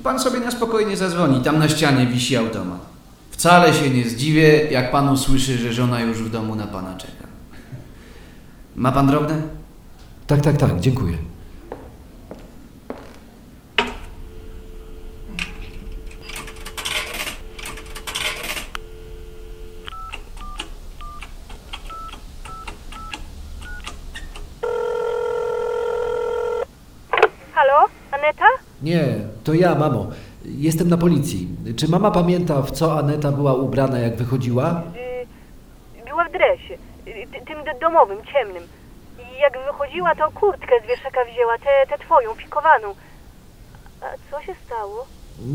Pan 0.03 0.21
sobie 0.21 0.41
na 0.41 0.51
spokojnie 0.51 0.97
zadzwoni, 0.97 1.41
tam 1.41 1.59
na 1.59 1.69
ścianie 1.69 2.07
wisi 2.07 2.37
automat. 2.37 2.81
Wcale 3.31 3.75
się 3.75 3.91
nie 3.91 4.05
zdziwię, 4.05 4.71
jak 4.71 4.93
pan 4.93 5.09
usłyszy, 5.09 5.59
że 5.59 5.73
żona 5.73 6.01
już 6.01 6.23
w 6.23 6.31
domu 6.31 6.55
na 6.55 6.67
pana 6.67 6.95
czeka. 6.95 7.27
Ma 8.77 8.93
pan 8.93 9.07
drobne? 9.07 9.43
Tak, 10.27 10.41
tak, 10.41 10.57
tak, 10.57 10.81
dziękuję. 10.81 11.19
Nie, 28.87 29.05
to 29.45 29.55
ja, 29.55 29.75
mamo. 29.75 30.07
Jestem 30.45 30.89
na 30.89 30.97
policji. 30.97 31.49
Czy 31.77 31.89
mama 31.89 32.11
pamięta, 32.11 32.63
w 32.63 32.71
co 32.71 32.99
Aneta 32.99 33.33
była 33.33 33.55
ubrana, 33.55 33.99
jak 33.99 34.17
wychodziła? 34.17 34.83
Y, 36.03 36.05
była 36.09 36.25
w 36.29 36.33
dresie, 36.33 36.75
y, 36.75 37.27
ty- 37.33 37.47
tym 37.47 37.59
do- 37.65 37.81
domowym, 37.81 38.19
ciemnym. 38.33 38.63
I 39.19 39.41
jak 39.41 39.53
wychodziła, 39.67 40.15
to 40.15 40.31
kurtkę 40.41 40.73
z 40.85 40.89
wieszaka 40.89 41.21
wzięła, 41.33 41.59
tę 41.59 41.97
tę 41.97 42.05
twoją, 42.05 42.29
pikowaną. 42.37 42.89
A 44.03 44.05
co 44.31 44.43
się 44.47 44.55
stało? 44.67 45.07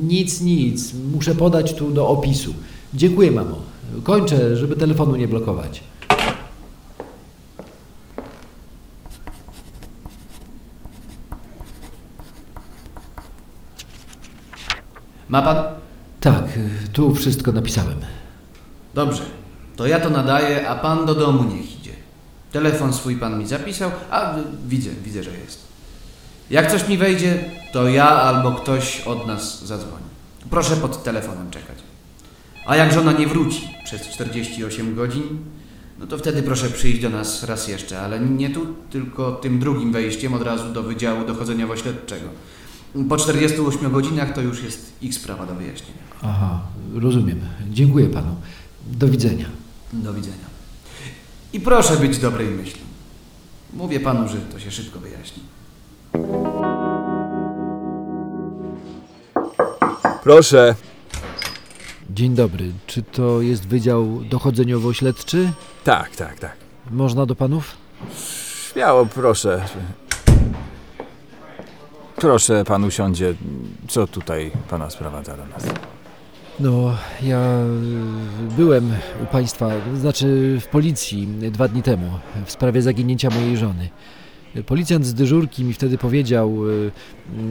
Nic, 0.04 0.42
nic. 0.42 0.94
Muszę 1.16 1.36
podać 1.36 1.74
tu 1.74 1.92
do 1.92 2.08
opisu. 2.08 2.54
Dziękuję, 2.94 3.32
mamo. 3.32 3.56
Kończę, 4.04 4.56
żeby 4.56 4.76
telefonu 4.76 5.16
nie 5.16 5.28
blokować. 5.28 5.84
Ma 15.32 15.42
pan? 15.42 15.58
Tak, 16.20 16.44
tu 16.94 17.16
wszystko 17.16 17.52
napisałem. 17.52 17.98
Dobrze. 18.94 19.24
To 19.76 19.88
ja 19.88 20.00
to 20.00 20.10
nadaję, 20.10 20.70
a 20.70 20.76
pan 20.76 21.06
do 21.06 21.16
domu 21.16 21.44
niech 21.44 21.80
idzie. 21.80 21.92
Telefon 22.52 22.94
swój 22.94 23.16
pan 23.16 23.40
mi 23.40 23.48
zapisał, 23.48 23.92
a 24.10 24.36
widzę, 24.68 24.90
widzę, 25.04 25.24
że 25.24 25.32
jest. 25.32 25.60
Jak 26.50 26.72
coś 26.72 26.88
mi 26.88 26.98
wejdzie, 26.98 27.44
to 27.74 27.88
ja 27.88 28.10
albo 28.10 28.52
ktoś 28.52 29.02
od 29.02 29.28
nas 29.28 29.66
zadzwoni. 29.66 30.06
Proszę 30.50 30.76
pod 30.76 31.04
telefonem 31.04 31.52
czekać. 31.52 31.78
A 32.66 32.76
jak 32.76 32.94
żona 32.94 33.12
nie 33.12 33.28
wróci 33.28 33.70
przez 33.84 34.02
48 34.02 34.96
godzin, 34.96 35.40
no 36.00 36.08
to 36.08 36.18
wtedy 36.18 36.44
proszę 36.44 36.70
przyjść 36.70 37.02
do 37.02 37.10
nas 37.10 37.44
raz 37.44 37.68
jeszcze, 37.68 38.02
ale 38.02 38.20
nie 38.20 38.50
tu, 38.50 38.66
tylko 38.90 39.32
tym 39.32 39.60
drugim 39.60 39.92
wejściem 39.92 40.34
od 40.34 40.42
razu 40.42 40.74
do 40.74 40.84
Wydziału 40.84 41.26
Dochodzeniowo-Śledczego. 41.26 42.30
Po 43.10 43.18
48 43.18 43.92
godzinach 43.92 44.34
to 44.34 44.42
już 44.42 44.64
jest 44.64 44.92
ich 45.02 45.16
sprawa 45.16 45.46
do 45.46 45.56
wyjaśnienia. 45.56 46.02
Aha, 46.22 46.62
rozumiem. 46.94 47.40
Dziękuję 47.70 48.08
panu. 48.08 48.36
Do 48.88 49.08
widzenia. 49.08 49.46
Do 49.94 50.14
widzenia. 50.14 50.52
I 51.54 51.60
proszę 51.60 51.98
być 51.98 52.18
dobrej 52.18 52.48
myśli. 52.48 52.82
Mówię 53.74 54.00
panu, 54.00 54.28
że 54.28 54.38
to 54.38 54.60
się 54.60 54.72
szybko 54.72 55.00
wyjaśni. 55.00 55.44
Proszę. 60.24 60.76
Dzień 62.10 62.36
dobry. 62.36 62.72
Czy 62.88 63.02
to 63.04 63.42
jest 63.42 63.68
Wydział 63.68 64.22
Dochodzeniowo-Śledczy? 64.30 65.52
Tak, 65.84 66.16
tak, 66.16 66.40
tak. 66.40 66.56
Można 66.92 67.26
do 67.26 67.36
panów? 67.36 67.78
Śmiało, 68.72 69.06
proszę. 69.06 69.66
Proszę, 72.22 72.64
pan 72.66 72.84
usiądzie. 72.84 73.34
Co 73.88 74.08
tutaj 74.08 74.52
pana 74.70 74.90
sprowadza 74.90 75.38
do 75.38 75.46
nas? 75.46 75.66
No, 76.60 76.98
ja 77.24 77.62
y, 78.50 78.56
byłem 78.58 78.94
u 79.24 79.26
państwa, 79.26 79.70
znaczy 79.96 80.58
w 80.62 80.68
policji 80.68 81.28
dwa 81.28 81.68
dni 81.68 81.84
temu 81.84 82.20
w 82.46 82.52
sprawie 82.52 82.82
zaginięcia 82.82 83.30
mojej 83.30 83.58
żony. 83.58 83.90
Policjant 84.66 85.06
z 85.06 85.14
dyżurki 85.14 85.64
mi 85.64 85.74
wtedy 85.74 85.98
powiedział, 85.98 86.70
y, 86.70 86.92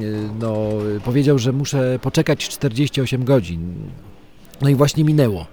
y, 0.02 0.28
no, 0.40 0.68
powiedział, 1.04 1.38
że 1.38 1.52
muszę 1.52 1.98
poczekać 2.02 2.48
48 2.48 3.24
godzin. 3.24 3.74
No 4.60 4.68
i 4.68 4.74
właśnie 4.74 5.04
minęło. 5.04 5.46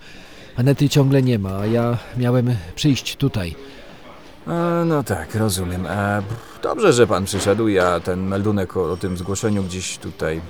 Anety 0.56 0.90
ciągle 0.90 1.24
nie 1.24 1.40
ma, 1.40 1.58
a 1.58 1.66
ja 1.66 1.98
miałem 2.18 2.56
przyjść 2.76 3.16
tutaj. 3.16 3.56
E, 4.50 4.86
no 4.86 5.04
tak, 5.04 5.36
rozumiem. 5.36 5.86
E, 5.86 6.22
dobrze, 6.64 6.94
że 6.94 7.08
pan 7.08 7.26
przyszedł. 7.26 7.68
Ja 7.68 8.00
ten 8.00 8.28
meldunek 8.28 8.78
o, 8.78 8.92
o 8.92 8.98
tym 8.98 9.18
zgłoszeniu 9.18 9.64
gdzieś 9.64 9.98
tutaj 9.98 10.42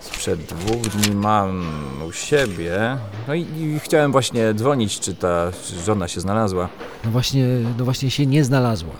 sprzed 0.00 0.40
dwóch 0.40 0.82
dni 0.82 1.14
mam 1.16 1.64
u 2.08 2.12
siebie. 2.12 2.96
No 3.28 3.34
i, 3.34 3.40
i 3.40 3.80
chciałem 3.80 4.12
właśnie 4.12 4.54
dzwonić, 4.54 5.00
czy 5.00 5.14
ta 5.14 5.52
czy 5.66 5.74
żona 5.84 6.08
się 6.08 6.20
znalazła. 6.20 6.68
No 7.04 7.10
właśnie, 7.10 7.46
no 7.78 7.84
właśnie 7.84 8.10
się 8.10 8.26
nie 8.26 8.44
znalazła. 8.44 8.92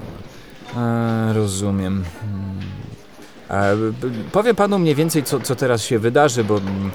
E, 0.77 1.33
rozumiem. 1.35 2.05
B- 3.77 4.09
powiem 4.33 4.57
panu 4.57 4.79
mniej 4.79 4.95
więcej, 4.95 5.23
co, 5.23 5.41
co 5.41 5.57
teraz 5.57 5.83
się 5.83 5.99
wydarzy, 5.99 6.45
bo 6.45 6.57
mm, 6.59 6.91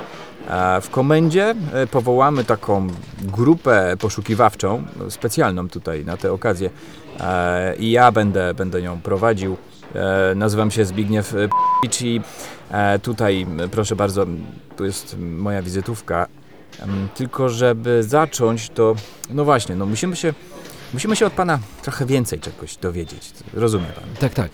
w 0.82 0.90
komendzie 0.90 1.56
powołamy 1.92 2.44
taką 2.44 2.88
grupę 3.22 3.98
poszukiwawczą, 4.00 4.84
specjalną 5.10 5.70
tutaj 5.70 6.06
na 6.06 6.18
tę 6.18 6.32
okazję. 6.34 6.70
E, 7.22 7.76
I 7.76 7.92
ja 7.92 8.12
będę, 8.12 8.54
będę 8.54 8.82
ją 8.82 9.02
prowadził. 9.02 9.58
E, 9.96 10.36
nazywam 10.36 10.72
się 10.72 10.86
Zbigniew 10.86 11.34
e, 11.34 11.48
P***cz 11.48 12.02
i 12.02 12.22
tutaj, 13.02 13.46
proszę 13.72 13.96
bardzo, 13.96 14.26
tu 14.78 14.86
jest 14.86 15.16
moja 15.20 15.62
wizytówka. 15.62 16.28
Tylko 17.16 17.50
żeby 17.50 18.04
zacząć, 18.04 18.70
to 18.70 18.96
no 19.30 19.46
właśnie, 19.46 19.76
no 19.76 19.86
musimy 19.86 20.16
się, 20.16 20.34
musimy 20.94 21.16
się 21.16 21.26
od 21.26 21.34
pana 21.34 21.60
trochę 21.82 22.06
więcej 22.06 22.40
czegoś 22.40 22.76
dowiedzieć. 22.76 23.32
Rozumie 23.54 23.86
pan? 23.86 24.04
Tak, 24.20 24.34
tak. 24.34 24.52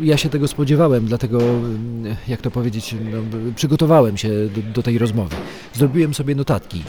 Ja 0.00 0.16
się 0.16 0.28
tego 0.28 0.48
spodziewałem, 0.48 1.06
dlatego, 1.06 1.38
jak 2.28 2.40
to 2.40 2.50
powiedzieć, 2.50 2.94
no, 3.12 3.18
przygotowałem 3.54 4.16
się 4.16 4.28
do, 4.28 4.62
do 4.74 4.82
tej 4.82 4.98
rozmowy. 4.98 5.36
Zrobiłem 5.74 6.14
sobie 6.14 6.34
notatki. 6.34 6.84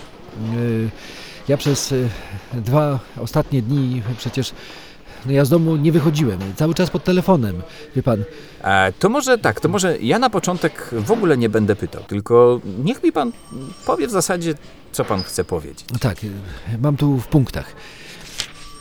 Ja 1.48 1.58
przez 1.58 1.94
dwa 2.54 3.00
ostatnie 3.18 3.62
dni 3.62 4.02
przecież 4.18 4.54
no 5.26 5.32
ja 5.32 5.46
z 5.46 5.50
domu 5.50 5.76
nie 5.76 5.92
wychodziłem, 5.92 6.40
cały 6.56 6.74
czas 6.74 6.90
pod 6.90 7.04
telefonem, 7.04 7.62
wie 7.96 8.04
pan. 8.04 8.24
E, 8.62 8.94
to 9.00 9.10
może 9.10 9.38
tak, 9.38 9.60
to 9.60 9.70
może 9.70 9.98
ja 9.98 10.20
na 10.20 10.30
początek 10.30 10.90
w 10.92 11.12
ogóle 11.12 11.38
nie 11.38 11.50
będę 11.50 11.76
pytał, 11.76 12.04
tylko 12.04 12.62
niech 12.84 13.04
mi 13.04 13.12
pan 13.12 13.32
powie 13.86 14.08
w 14.08 14.12
zasadzie, 14.12 14.54
co 14.92 15.06
pan 15.06 15.24
chce 15.24 15.44
powiedzieć. 15.44 15.86
No 15.94 16.00
tak, 16.00 16.24
y, 16.24 16.30
mam 16.82 16.98
tu 16.98 17.20
w 17.20 17.28
punktach. 17.28 17.76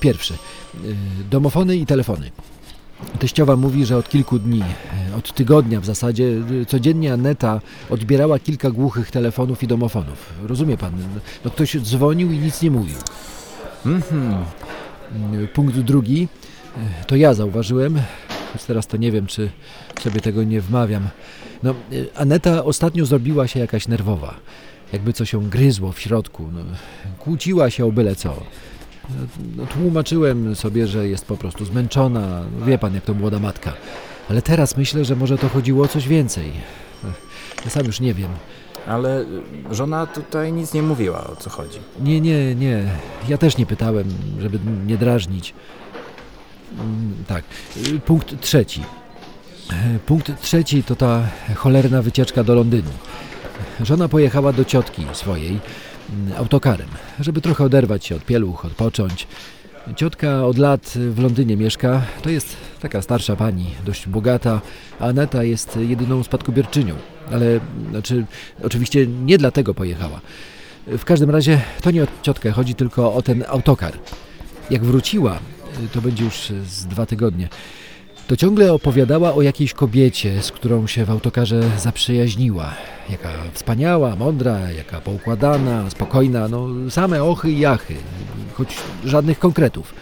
Pierwszy, 0.01 0.35
y, 0.35 0.97
domofony 1.31 1.77
i 1.77 1.87
telefony. 1.87 2.31
Teściowa 3.19 3.57
mówi, 3.57 3.87
że 3.87 3.97
od 3.97 4.09
kilku 4.09 4.39
dni, 4.39 4.63
y, 5.11 5.15
od 5.17 5.35
tygodnia 5.35 5.81
w 5.81 5.85
zasadzie, 5.85 6.33
codziennie 6.69 7.13
Aneta 7.13 7.61
odbierała 7.91 8.39
kilka 8.39 8.71
głuchych 8.71 9.11
telefonów 9.11 9.63
i 9.63 9.67
domofonów. 9.67 10.33
Rozumie 10.43 10.77
pan? 10.77 10.93
No 11.45 11.51
ktoś 11.51 11.77
dzwonił 11.77 12.33
i 12.33 12.39
nic 12.39 12.63
nie 12.63 12.71
mówił. 12.71 12.97
Mhm. 13.87 14.45
Punkt 15.55 15.79
drugi, 15.79 16.29
y, 17.03 17.05
to 17.07 17.17
ja 17.17 17.35
zauważyłem, 17.35 18.01
choć 18.53 18.65
teraz 18.65 18.87
to 18.87 18.97
nie 18.97 19.13
wiem, 19.13 19.27
czy 19.27 19.51
sobie 20.01 20.21
tego 20.21 20.45
nie 20.45 20.61
wmawiam. 20.61 21.09
No, 21.63 21.75
y, 21.93 22.07
Aneta 22.15 22.65
ostatnio 22.65 23.07
zrobiła 23.07 23.47
się 23.47 23.61
jakaś 23.61 23.89
nerwowa. 23.89 24.35
Jakby 24.93 25.13
coś 25.13 25.33
ją 25.33 25.49
gryzło 25.49 25.93
w 25.93 26.01
środku. 26.01 26.49
No, 26.53 26.61
kłóciła 27.19 27.71
się 27.71 27.87
o 27.87 27.93
byle 27.93 28.17
co. 28.17 28.43
No, 29.57 29.67
tłumaczyłem 29.67 30.57
sobie, 30.57 30.87
że 30.87 31.09
jest 31.09 31.25
po 31.25 31.37
prostu 31.37 31.65
zmęczona. 31.65 32.45
No, 32.59 32.67
Wie 32.67 32.79
pan, 32.79 32.95
jak 32.95 33.05
to 33.05 33.15
młoda 33.15 33.39
matka. 33.39 33.73
Ale 34.31 34.43
teraz 34.43 34.77
myślę, 34.77 35.05
że 35.05 35.17
może 35.17 35.39
to 35.39 35.49
chodziło 35.49 35.85
o 35.85 35.89
coś 35.89 36.09
więcej. 36.09 36.53
Ja 37.65 37.71
sam 37.71 37.87
już 37.87 38.01
nie 38.01 38.15
wiem. 38.15 38.31
Ale 38.89 39.25
żona 39.71 40.07
tutaj 40.07 40.53
nic 40.53 40.75
nie 40.75 40.83
mówiła, 40.83 41.27
o 41.27 41.37
co 41.37 41.51
chodzi. 41.51 41.79
Nie, 42.01 42.21
nie, 42.21 42.55
nie. 42.55 42.85
Ja 43.29 43.39
też 43.39 43.57
nie 43.57 43.67
pytałem, 43.67 44.05
żeby 44.41 44.59
nie 44.87 44.97
drażnić. 44.97 45.55
Mm, 46.79 47.15
Tak. 47.27 47.45
Punkt 48.07 48.41
trzeci. 48.41 48.83
Punkt 50.07 50.41
trzeci 50.43 50.83
to 50.83 50.97
ta 50.97 51.23
cholerna 51.57 52.03
wycieczka 52.03 52.45
do 52.45 52.55
Londynu. 52.55 52.91
Żona 53.81 54.09
pojechała 54.09 54.53
do 54.53 54.65
ciotki 54.65 55.07
swojej 55.13 55.49
mm, 56.11 56.37
autokarem, 56.39 56.89
żeby 57.21 57.41
trochę 57.41 57.65
oderwać 57.65 58.07
się 58.07 58.17
od 58.17 58.25
pieluch, 58.25 58.65
odpocząć. 58.65 59.27
Ciotka 59.97 60.45
od 60.45 60.59
lat 60.59 60.95
w 61.11 61.19
Londynie 61.23 61.57
mieszka. 61.57 62.03
To 62.23 62.31
jest 62.31 62.57
taka 62.81 63.03
starsza 63.03 63.37
pani, 63.37 63.67
dość 63.87 64.09
bogata. 64.09 64.61
Aneta 65.01 65.43
jest 65.45 65.77
jedyną 65.77 66.23
spadkobierczynią. 66.23 66.95
Ale 67.33 67.61
znaczy, 67.91 68.25
oczywiście 68.63 69.07
nie 69.07 69.39
dlatego 69.39 69.75
pojechała. 69.75 70.21
W 70.87 71.05
każdym 71.05 71.31
razie 71.31 71.61
to 71.83 71.91
nie 71.91 72.03
o 72.03 72.07
ciotkę 72.23 72.51
chodzi, 72.51 72.75
tylko 72.75 73.15
o 73.15 73.23
ten 73.23 73.45
autokar. 73.49 73.93
Jak 74.71 74.85
wróciła, 74.85 75.39
to 75.93 76.01
będzie 76.01 76.25
już 76.25 76.53
z 76.67 76.87
dwa 76.87 77.07
tygodnie, 77.07 77.49
to 78.27 78.37
ciągle 78.37 78.73
opowiadała 78.73 79.35
o 79.35 79.43
jakiejś 79.43 79.75
kobiecie, 79.75 80.43
z 80.43 80.53
którą 80.53 80.87
się 80.87 81.05
w 81.05 81.11
autokarze 81.11 81.63
zaprzyjaźniła. 81.79 82.75
Jaka 83.11 83.29
wspaniała, 83.53 84.17
mądra, 84.17 84.73
jaka 84.73 85.01
poukładana, 85.01 85.91
spokojna, 85.91 86.49
no 86.49 86.69
same 86.91 87.25
ochy 87.25 87.51
i 87.51 87.59
jachy, 87.59 87.95
choć 88.55 88.77
żadnych 89.05 89.39
konkretów. 89.39 89.95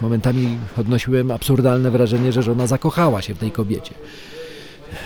Momentami 0.00 0.58
odnosiłem 0.78 1.30
absurdalne 1.30 1.90
wrażenie, 1.90 2.32
że 2.32 2.42
żona 2.42 2.66
zakochała 2.66 3.22
się 3.22 3.34
w 3.34 3.38
tej 3.38 3.50
kobiecie. 3.50 3.94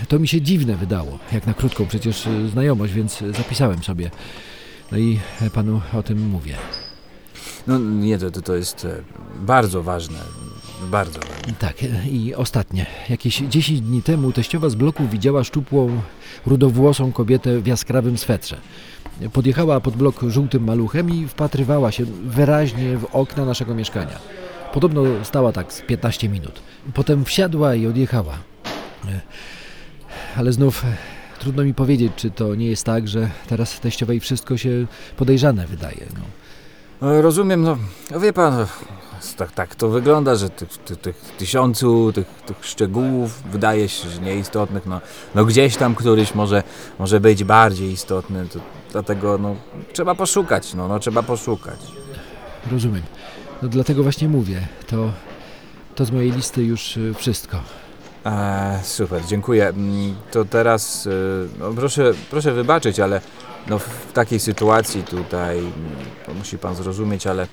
To 0.09 0.19
mi 0.19 0.29
się 0.29 0.41
dziwne 0.41 0.77
wydało, 0.77 1.19
jak 1.33 1.47
na 1.47 1.55
krótką 1.55 1.87
przecież 1.87 2.27
y, 2.27 2.49
znajomość, 2.49 2.93
więc 2.93 3.25
zapisałem 3.37 3.83
sobie. 3.83 4.11
No 4.93 4.99
i 4.99 5.21
panu 5.55 5.81
o 5.93 6.03
tym 6.03 6.29
mówię. 6.29 6.57
No 7.67 7.79
nie, 7.79 8.19
to, 8.19 8.31
to, 8.31 8.57
jest 8.57 8.85
e, 8.85 9.03
bardzo 9.37 9.83
ważne. 9.83 10.19
Bardzo. 10.83 11.21
Tak, 11.59 11.77
i 12.11 12.35
ostatnie. 12.35 12.87
Jakieś 13.11 13.37
10 13.39 13.81
dni 13.81 14.03
temu 14.03 14.33
teściowa 14.33 14.69
z 14.69 14.75
bloku 14.75 15.09
widziała 15.09 15.45
szczupłą, 15.45 16.01
rudowłosą 16.47 17.13
kobietę 17.13 17.61
w 17.61 17.67
jaskrawym 17.67 18.19
swetrze. 18.19 18.57
Podjechała 19.33 19.81
pod 19.81 19.97
blok 19.97 20.21
żółtym 20.29 20.65
maluchem 20.65 21.11
i 21.11 21.29
wpatrywała 21.29 21.93
się 21.93 22.05
wyraźnie 22.25 22.99
w 22.99 23.05
okna 23.05 23.45
naszego 23.45 23.75
mieszkania. 23.75 24.19
Podobno 24.73 25.03
stała 25.23 25.53
tak 25.53 25.73
z 25.73 25.81
15 25.81 26.29
minut. 26.29 26.63
Potem 26.95 27.25
wsiadła 27.25 27.75
i 27.75 27.87
odjechała. 27.87 28.39
Ale 30.37 30.53
znów 30.53 30.85
trudno 31.39 31.65
mi 31.65 31.75
powiedzieć, 31.75 32.13
czy 32.17 32.31
to 32.31 32.55
nie 32.55 32.67
jest 32.67 32.85
tak, 32.85 33.09
że 33.09 33.31
teraz 33.49 33.81
teściowej 33.81 34.21
wszystko 34.21 34.57
się 34.57 34.87
podejrzane 35.17 35.67
wydaje. 35.67 36.07
No. 36.15 36.21
No, 37.01 37.23
rozumiem, 37.23 37.63
no, 37.63 37.77
no 38.11 38.21
wie 38.21 38.33
pan, 38.33 38.57
no, 38.57 38.67
tak, 39.37 39.53
tak 39.53 39.75
to 39.75 39.89
wygląda, 39.89 40.35
że 40.35 40.51
tych, 40.51 40.69
tych, 40.69 40.99
tych 40.99 41.17
tysiącu 41.17 42.13
tych, 42.13 42.27
tych 42.27 42.67
szczegółów 42.67 43.43
wydaje 43.43 43.89
się, 43.89 44.09
że 44.09 44.21
nieistotnych, 44.21 44.87
no, 44.87 45.01
no 45.35 45.45
gdzieś 45.45 45.77
tam 45.77 45.95
któryś 45.95 46.35
może, 46.35 46.63
może 46.99 47.21
być 47.21 47.45
bardziej 47.45 47.91
istotny, 47.93 48.47
to, 48.53 48.59
dlatego 48.93 49.39
no, 49.39 49.57
trzeba 49.93 50.15
poszukać, 50.15 50.75
no, 50.75 50.89
no 50.89 50.99
trzeba 50.99 51.23
poszukać. 51.23 51.81
Rozumiem. 52.71 53.03
No 53.63 53.69
dlatego 53.69 54.03
właśnie 54.03 54.29
mówię, 54.29 54.69
to, 54.87 55.13
to 55.95 56.05
z 56.05 56.11
mojej 56.11 56.33
listy 56.33 56.65
już 56.65 56.99
wszystko. 57.17 57.61
E, 58.27 58.81
super, 58.83 59.23
dziękuję. 59.27 59.69
Mm, 59.69 60.15
To 60.33 60.45
teraz 60.45 61.07
y, 61.07 61.49
no 61.59 61.73
proszę, 61.73 62.13
proszę 62.31 62.53
wybaczyć, 62.53 63.01
ale 63.01 63.21
no 63.67 63.79
w 63.79 64.13
takiej 64.13 64.41
sytuacji 64.41 65.03
tutaj 65.03 65.59
mm, 65.59 65.73
musi 66.39 66.59
pan 66.59 66.75
zrozumieć, 66.75 67.27
ale 67.27 67.47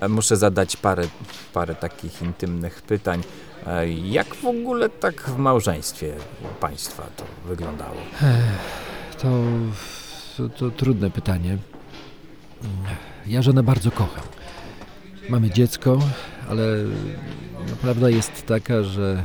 e, 0.00 0.08
muszę 0.08 0.36
zadać 0.36 0.76
parę, 0.76 1.02
parę 1.52 1.74
takich 1.74 2.22
intymnych 2.22 2.82
pytań. 2.82 3.22
E, 3.66 3.88
Jak 3.88 4.34
w 4.34 4.44
ogóle 4.46 4.88
tak 4.88 5.22
w 5.22 5.36
małżeństwie 5.38 6.12
państwa 6.60 7.02
to 7.16 7.24
wyglądało? 7.48 7.96
To, 9.22 9.28
to, 10.36 10.48
to 10.48 10.70
trudne 10.70 11.10
pytanie. 11.10 11.58
Ja 13.26 13.42
żonę 13.42 13.62
bardzo 13.62 13.90
kocham. 13.90 14.24
Mamy 15.28 15.50
dziecko, 15.50 15.98
ale 16.50 16.62
no, 17.70 17.76
prawda 17.82 18.10
jest 18.10 18.46
taka, 18.46 18.82
że 18.82 19.24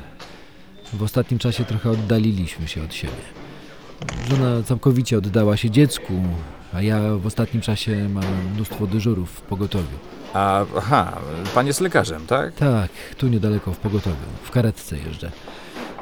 w 0.93 1.03
ostatnim 1.03 1.39
czasie 1.39 1.65
trochę 1.65 1.91
oddaliliśmy 1.91 2.67
się 2.67 2.83
od 2.83 2.93
siebie. 2.93 3.23
Żona 4.29 4.63
całkowicie 4.63 5.17
oddała 5.17 5.57
się 5.57 5.69
dziecku, 5.69 6.23
a 6.73 6.81
ja 6.81 7.15
w 7.15 7.27
ostatnim 7.27 7.61
czasie 7.61 8.09
mam 8.09 8.23
mnóstwo 8.55 8.87
dyżurów 8.87 9.29
w 9.29 9.41
pogotowiu. 9.41 9.97
A, 10.33 10.65
aha, 10.77 11.21
pan 11.55 11.67
jest 11.67 11.81
lekarzem, 11.81 12.25
tak? 12.27 12.55
Tak, 12.55 12.91
tu 13.17 13.27
niedaleko 13.27 13.71
w 13.71 13.77
pogotowiu, 13.77 14.25
w 14.43 14.51
karetce 14.51 14.97
jeżdżę. 14.97 15.31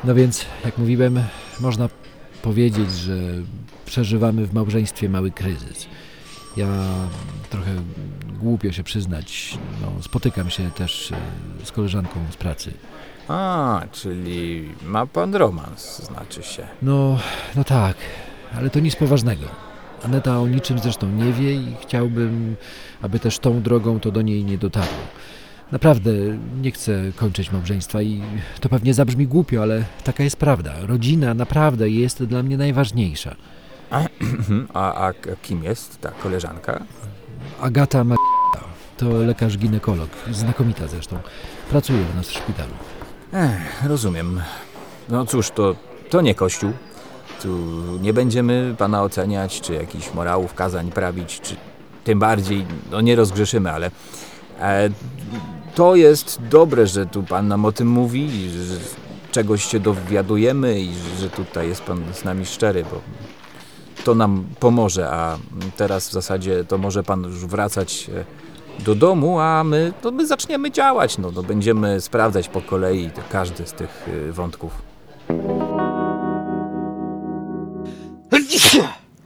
No 0.04 0.16
więc, 0.16 0.46
jak 0.66 0.78
mówiłem, 0.78 1.24
można 1.60 1.90
powiedzieć, 2.42 2.92
że 2.92 3.18
przeżywamy 3.86 4.46
w 4.46 4.54
małżeństwie 4.54 5.10
mały 5.10 5.32
kryzys. 5.32 5.88
Ja 6.58 6.68
trochę 7.50 7.72
głupio 8.40 8.72
się 8.72 8.84
przyznać, 8.84 9.58
no, 9.82 10.04
spotykam 10.04 10.50
się 10.50 10.72
też 10.72 11.12
e, 11.12 11.16
z 11.66 11.72
koleżanką 11.72 12.20
z 12.32 12.36
pracy. 12.36 12.74
A, 13.32 13.82
czyli 13.92 14.70
ma 14.86 15.06
pan 15.06 15.36
romans, 15.36 16.02
znaczy 16.06 16.44
się. 16.44 16.68
No, 16.82 17.20
no 17.56 17.64
tak, 17.64 17.96
ale 18.58 18.70
to 18.70 18.80
nic 18.80 18.96
poważnego. 18.96 19.46
Aneta 20.06 20.40
o 20.40 20.48
niczym 20.48 20.80
zresztą 20.80 21.10
nie 21.10 21.34
wie 21.34 21.54
i 21.54 21.76
chciałbym, 21.82 22.56
aby 23.02 23.20
też 23.20 23.40
tą 23.40 23.62
drogą 23.62 24.00
to 24.00 24.12
do 24.12 24.22
niej 24.22 24.46
nie 24.46 24.58
dotarło. 24.58 25.04
Naprawdę 25.72 26.12
nie 26.62 26.72
chcę 26.72 27.12
kończyć 27.16 27.52
małżeństwa 27.52 28.02
i 28.02 28.22
to 28.60 28.70
pewnie 28.70 28.94
zabrzmi 28.94 29.28
głupio, 29.28 29.62
ale 29.62 29.84
taka 30.04 30.24
jest 30.24 30.36
prawda. 30.36 30.74
Rodzina 30.82 31.34
naprawdę 31.34 31.90
jest 31.90 32.24
dla 32.24 32.44
mnie 32.44 32.58
najważniejsza. 32.58 33.36
A, 34.74 34.94
a, 34.94 35.08
a 35.08 35.14
kim 35.42 35.64
jest 35.64 36.02
ta 36.02 36.12
koleżanka? 36.12 36.84
Agata 37.62 38.04
Ma... 38.04 38.16
to 38.98 39.10
lekarz 39.10 39.58
ginekolog, 39.58 40.10
znakomita 40.32 40.88
zresztą. 40.88 41.20
Pracuje 41.70 42.00
u 42.14 42.16
nas 42.16 42.28
w 42.28 42.32
szpitalu. 42.32 42.74
Ech, 43.34 43.84
rozumiem. 43.88 44.42
No 45.10 45.26
cóż, 45.26 45.52
to, 45.52 45.76
to 46.10 46.22
nie 46.22 46.36
kościół. 46.36 46.72
Tu 47.42 47.58
nie 48.02 48.14
będziemy 48.14 48.76
pana 48.78 49.04
oceniać, 49.04 49.62
czy 49.62 49.74
jakichś 49.74 50.14
morałów, 50.14 50.54
kazań 50.54 50.92
prawić, 50.92 51.42
czy 51.42 51.56
tym 52.04 52.20
bardziej, 52.20 52.66
no 52.92 53.02
nie 53.02 53.16
rozgrzeszymy, 53.16 53.72
ale 53.72 53.92
e, 54.60 54.90
to 55.76 55.96
jest 55.96 56.42
dobre, 56.50 56.88
że 56.88 57.06
tu 57.06 57.24
pan 57.24 57.48
nam 57.48 57.66
o 57.66 57.72
tym 57.72 57.88
mówi, 57.88 58.50
że 58.50 58.76
czegoś 59.32 59.66
się 59.66 59.80
dowiadujemy 59.80 60.80
i 60.80 60.94
że 61.20 61.30
tutaj 61.30 61.68
jest 61.68 61.82
pan 61.82 62.04
z 62.14 62.24
nami 62.24 62.46
szczery, 62.46 62.84
bo 62.92 63.02
to 64.04 64.16
nam 64.16 64.46
pomoże, 64.60 65.10
a 65.10 65.38
teraz 65.78 66.10
w 66.10 66.12
zasadzie 66.12 66.64
to 66.64 66.78
może 66.78 67.04
pan 67.04 67.24
już 67.24 67.46
wracać 67.46 68.10
e, 68.16 68.26
do 68.82 68.96
domu, 68.96 69.40
a 69.40 69.64
my, 69.64 69.94
to 70.02 70.12
my 70.12 70.28
zaczniemy 70.28 70.72
działać. 70.72 71.18
No, 71.18 71.32
no, 71.32 71.44
będziemy 71.44 72.02
sprawdzać 72.02 72.50
po 72.50 72.62
kolei 72.62 73.12
każdy 73.32 73.68
z 73.68 73.74
tych 73.74 74.08
y, 74.08 74.32
wątków. 74.34 74.72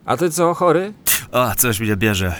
A 0.05 0.17
ty 0.17 0.31
co, 0.31 0.53
chory? 0.53 0.93
O, 1.31 1.55
coś 1.57 1.79
mnie 1.79 1.95
bierze. 1.95 2.35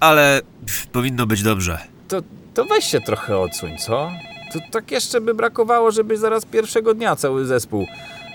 Ale 0.00 0.40
pff, 0.66 0.86
powinno 0.86 1.26
być 1.26 1.42
dobrze. 1.42 1.78
To, 2.08 2.22
to 2.54 2.64
weź 2.64 2.84
się 2.84 3.00
trochę 3.00 3.38
odsuń, 3.38 3.78
co? 3.78 4.10
To 4.52 4.58
tak 4.70 4.90
jeszcze 4.90 5.20
by 5.20 5.34
brakowało, 5.34 5.90
żebyś 5.90 6.18
zaraz 6.18 6.44
pierwszego 6.44 6.94
dnia 6.94 7.16
cały 7.16 7.46
zespół 7.46 7.86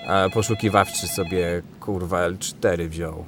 e, 0.06 0.30
poszukiwawczy 0.30 1.06
sobie 1.08 1.62
kurwa 1.80 2.28
L4 2.28 2.88
wziął. 2.88 3.24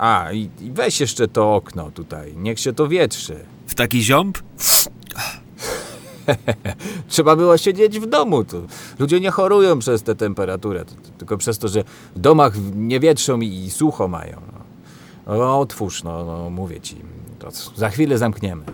A, 0.00 0.32
i, 0.32 0.50
i 0.60 0.72
weź 0.72 1.00
jeszcze 1.00 1.28
to 1.28 1.54
okno 1.54 1.90
tutaj, 1.90 2.34
niech 2.36 2.60
się 2.60 2.72
to 2.72 2.88
wietrzy. 2.88 3.44
W 3.66 3.74
taki 3.74 4.02
ziąb? 4.02 4.38
Trzeba 7.08 7.36
było 7.36 7.58
siedzieć 7.58 8.00
w 8.00 8.06
domu. 8.06 8.44
Tu. 8.44 8.66
Ludzie 8.98 9.20
nie 9.20 9.30
chorują 9.30 9.78
przez 9.78 10.02
tę 10.02 10.14
temperaturę, 10.14 10.84
to, 10.84 10.94
to, 10.94 11.10
tylko 11.18 11.36
przez 11.36 11.58
to, 11.58 11.68
że 11.68 11.84
w 12.16 12.18
domach 12.18 12.52
nie 12.74 13.00
wietrzą 13.00 13.40
i, 13.40 13.48
i 13.48 13.70
sucho 13.70 14.08
mają. 14.08 14.40
No. 14.52 14.60
No, 15.36 15.60
otwórz, 15.60 16.02
no, 16.02 16.24
no 16.24 16.50
mówię 16.50 16.80
ci. 16.80 16.96
To 17.38 17.50
za 17.76 17.90
chwilę 17.90 18.18
zamkniemy. 18.18 18.64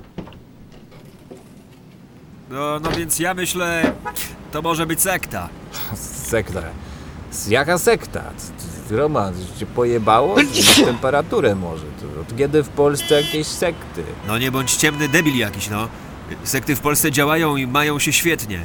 No, 2.51 2.81
no 2.81 2.91
więc 2.91 3.19
ja 3.19 3.35
myślę, 3.35 3.93
to 4.53 4.62
może 4.62 4.87
być 4.87 5.01
sekta. 5.01 5.49
Sekta. 6.31 6.62
Jaka 7.49 7.79
sekta? 7.79 8.25
Roman, 8.90 9.35
cię 9.59 9.66
pojebało? 9.66 10.37
Na 10.37 10.85
temperaturę 10.87 11.55
może? 11.55 11.85
To 11.85 12.20
od 12.20 12.37
kiedy 12.37 12.62
w 12.62 12.68
Polsce 12.68 13.22
jakieś 13.22 13.46
sekty? 13.46 14.03
No 14.29 14.38
nie 14.38 14.51
bądź 14.51 14.75
ciemny 14.75 15.09
debil 15.09 15.37
jakiś, 15.37 15.68
no. 15.68 15.88
Sekty 16.44 16.77
w 16.77 16.81
Polsce 16.81 17.11
działają 17.12 17.57
i 17.57 17.66
mają 17.66 17.99
się 17.99 18.12
świetnie. 18.12 18.61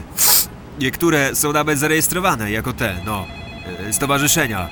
Niektóre 0.79 1.35
są 1.35 1.53
nawet 1.53 1.79
zarejestrowane 1.79 2.51
jako 2.51 2.73
te, 2.73 2.95
no, 3.05 3.25
e, 3.87 3.93
stowarzyszenia. 3.93 4.69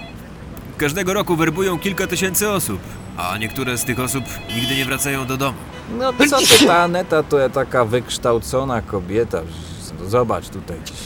Każdego 0.77 1.13
roku 1.13 1.35
werbują 1.35 1.79
kilka 1.79 2.07
tysięcy 2.07 2.49
osób, 2.49 2.79
a 3.17 3.37
niektóre 3.37 3.77
z 3.77 3.85
tych 3.85 3.99
osób 3.99 4.23
nigdy 4.55 4.75
nie 4.75 4.85
wracają 4.85 5.25
do 5.25 5.37
domu. 5.37 5.57
No 5.97 6.13
co 6.29 6.37
ty, 6.37 6.65
ta 6.67 6.77
Aneta 6.77 7.23
to 7.23 7.49
taka 7.49 7.85
wykształcona 7.85 8.81
kobieta. 8.81 9.41
No, 9.99 10.09
Zobacz 10.09 10.49
tutaj 10.49 10.77
gdzieś, 10.85 10.97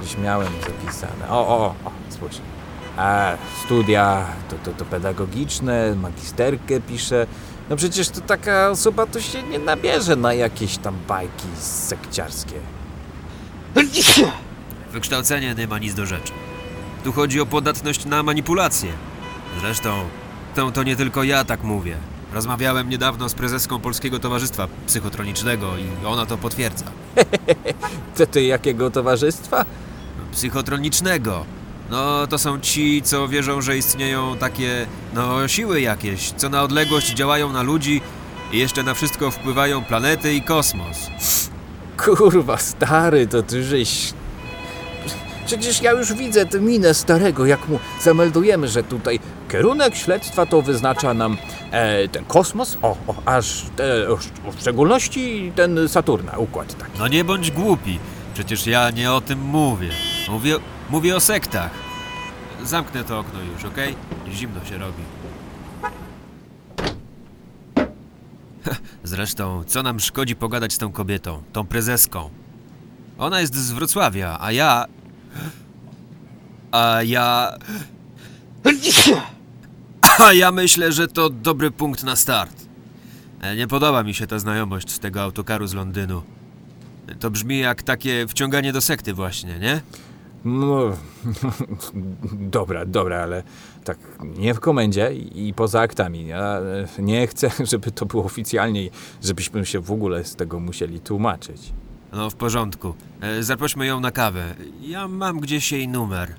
gdzieś 0.00 0.18
miałem 0.18 0.52
zapisane. 0.66 1.28
O, 1.30 1.48
o, 1.48 1.74
o, 1.84 1.90
spójrz. 2.10 2.36
A, 2.96 3.36
studia 3.64 4.26
to, 4.48 4.56
to, 4.56 4.78
to 4.78 4.84
pedagogiczne, 4.84 5.94
magisterkę 5.94 6.80
pisze. 6.80 7.26
No 7.70 7.76
przecież 7.76 8.08
to 8.08 8.20
taka 8.20 8.70
osoba 8.70 9.06
to 9.06 9.20
się 9.20 9.42
nie 9.42 9.58
nabierze 9.58 10.16
na 10.16 10.34
jakieś 10.34 10.78
tam 10.78 10.96
bajki 11.08 11.46
sekciarskie. 11.58 12.54
Wykształcenie 14.92 15.54
nie 15.58 15.66
ma 15.66 15.78
nic 15.78 15.94
do 15.94 16.06
rzeczy. 16.06 16.32
Tu 17.04 17.12
chodzi 17.12 17.40
o 17.40 17.46
podatność 17.46 18.04
na 18.04 18.22
manipulacje. 18.22 18.92
Zresztą, 19.60 20.04
to, 20.54 20.70
to 20.70 20.82
nie 20.82 20.96
tylko 20.96 21.24
ja 21.24 21.44
tak 21.44 21.62
mówię. 21.62 21.96
Rozmawiałem 22.32 22.88
niedawno 22.88 23.28
z 23.28 23.34
prezeską 23.34 23.80
Polskiego 23.80 24.18
Towarzystwa 24.18 24.68
Psychotronicznego 24.86 25.78
i 25.78 26.06
ona 26.06 26.26
to 26.26 26.38
potwierdza. 26.38 26.84
To 28.16 28.26
ty 28.26 28.42
jakiego 28.42 28.90
towarzystwa? 28.90 29.64
Psychotronicznego. 30.32 31.44
No, 31.90 32.26
to 32.26 32.38
są 32.38 32.60
ci, 32.60 33.02
co 33.02 33.28
wierzą, 33.28 33.60
że 33.62 33.76
istnieją 33.76 34.36
takie, 34.36 34.86
no, 35.14 35.48
siły 35.48 35.80
jakieś, 35.80 36.30
co 36.30 36.48
na 36.48 36.62
odległość 36.62 37.14
działają 37.14 37.52
na 37.52 37.62
ludzi 37.62 38.00
i 38.52 38.58
jeszcze 38.58 38.82
na 38.82 38.94
wszystko 38.94 39.30
wpływają 39.30 39.84
planety 39.84 40.34
i 40.34 40.42
kosmos. 40.42 41.10
Kurwa, 42.04 42.56
stary, 42.56 43.26
to 43.26 43.42
ty 43.42 43.64
żeś... 43.64 44.12
Przecież 45.46 45.82
ja 45.82 45.92
już 45.92 46.12
widzę 46.12 46.46
tę 46.46 46.60
minę 46.60 46.94
starego, 46.94 47.46
jak 47.46 47.68
mu 47.68 47.78
zameldujemy, 48.02 48.68
że 48.68 48.82
tutaj 48.82 49.20
kierunek 49.50 49.96
śledztwa 49.96 50.46
to 50.46 50.62
wyznacza 50.62 51.14
nam 51.14 51.36
e, 51.70 52.08
ten 52.08 52.24
kosmos, 52.24 52.76
o, 52.82 52.96
o 53.06 53.14
aż 53.24 53.62
e, 53.78 54.08
o, 54.08 54.16
w 54.52 54.60
szczególności 54.60 55.52
ten 55.56 55.88
Saturna, 55.88 56.32
układ 56.36 56.78
taki. 56.78 56.98
No 56.98 57.08
nie 57.08 57.24
bądź 57.24 57.50
głupi. 57.50 57.98
Przecież 58.34 58.66
ja 58.66 58.90
nie 58.90 59.12
o 59.12 59.20
tym 59.20 59.40
mówię. 59.40 59.90
Mówię, 60.28 60.56
mówię 60.90 61.16
o 61.16 61.20
sektach. 61.20 61.70
Zamknę 62.64 63.04
to 63.04 63.18
okno 63.18 63.40
już, 63.40 63.64
okej? 63.64 63.96
Zimno 64.32 64.64
się 64.64 64.78
robi. 64.78 65.02
Zresztą, 69.04 69.64
co 69.66 69.82
nam 69.82 70.00
szkodzi 70.00 70.36
pogadać 70.36 70.72
z 70.72 70.78
tą 70.78 70.92
kobietą, 70.92 71.42
tą 71.52 71.66
prezeską? 71.66 72.30
Ona 73.18 73.40
jest 73.40 73.54
z 73.54 73.72
Wrocławia, 73.72 74.38
a 74.40 74.52
ja... 74.52 74.84
A 76.72 77.02
ja... 77.02 77.52
A 80.18 80.32
ja 80.32 80.52
myślę, 80.52 80.92
że 80.92 81.08
to 81.08 81.30
dobry 81.30 81.70
punkt 81.70 82.02
na 82.02 82.16
start. 82.16 82.66
E, 83.42 83.56
Nie 83.56 83.66
podoba 83.66 84.02
mi 84.02 84.14
się 84.14 84.26
ta 84.26 84.38
znajomość 84.38 84.90
z 84.90 84.98
tego 84.98 85.22
autokaru 85.22 85.66
z 85.66 85.74
Londynu. 85.74 86.22
To 87.20 87.30
brzmi 87.30 87.58
jak 87.58 87.82
takie 87.82 88.26
wciąganie 88.28 88.72
do 88.72 88.80
sekty 88.80 89.14
właśnie, 89.14 89.58
nie? 89.58 89.80
No, 90.44 90.80
dobra, 92.56 92.86
dobra, 92.86 93.22
ale 93.22 93.42
tak 93.84 93.98
nie 94.38 94.54
w 94.54 94.60
komendzie 94.60 95.12
i 95.34 95.54
poza 95.56 95.80
aktami. 95.80 96.26
Ja 96.26 96.60
e, 96.98 97.02
nie 97.02 97.26
chcę, 97.26 97.50
żeby 97.70 97.90
to 97.90 98.06
było 98.06 98.24
oficjalnie 98.24 98.82
i 98.82 98.90
żebyśmy 99.22 99.66
się 99.66 99.80
w 99.80 99.90
ogóle 99.92 100.24
z 100.24 100.36
tego 100.36 100.60
musieli 100.60 101.00
tłumaczyć. 101.00 101.72
No 102.12 102.30
w 102.30 102.34
porządku. 102.34 102.94
E, 103.20 103.42
Zaprośmy 103.42 103.86
ją 103.86 104.00
na 104.00 104.10
kawę. 104.10 104.54
Ja 104.82 105.08
mam 105.08 105.40
gdzieś 105.40 105.72
jej 105.72 105.88
numer. 105.88 106.34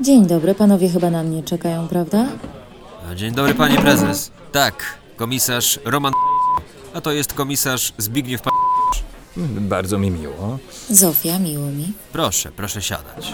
Dzień 0.00 0.26
dobry, 0.26 0.54
panowie 0.54 0.88
chyba 0.88 1.10
na 1.10 1.22
mnie 1.22 1.42
czekają, 1.42 1.88
prawda? 1.88 2.26
Dzień 3.16 3.34
dobry, 3.34 3.54
panie 3.54 3.78
prezes. 3.78 4.30
Tak, 4.52 4.98
komisarz 5.16 5.78
Roman 5.84 6.12
a 6.94 7.00
to 7.00 7.12
jest 7.12 7.32
komisarz 7.34 7.92
Zbigniew 7.98 8.42
P... 8.42 8.50
Bardzo 9.60 9.98
mi 9.98 10.10
miło. 10.10 10.58
Zofia, 10.90 11.38
miło 11.38 11.66
mi. 11.66 11.92
Proszę, 12.12 12.52
proszę 12.56 12.82
siadać. 12.82 13.32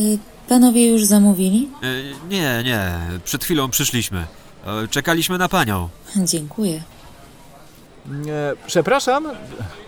Y, 0.00 0.18
panowie 0.48 0.90
już 0.90 1.04
zamówili? 1.04 1.68
E, 1.82 2.26
Nie, 2.28 2.62
nie, 2.64 2.90
przed 3.24 3.44
chwilą 3.44 3.70
przyszliśmy. 3.70 4.26
E, 4.66 4.88
Czekaliśmy 4.88 5.38
na 5.38 5.48
panią. 5.48 5.88
Dziękuję. 6.16 6.82
E, 8.10 8.52
przepraszam, 8.66 9.28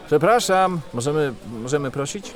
przepraszam, 0.07 0.81
możemy, 0.95 1.35
możemy 1.63 1.91
prosić? 1.91 2.33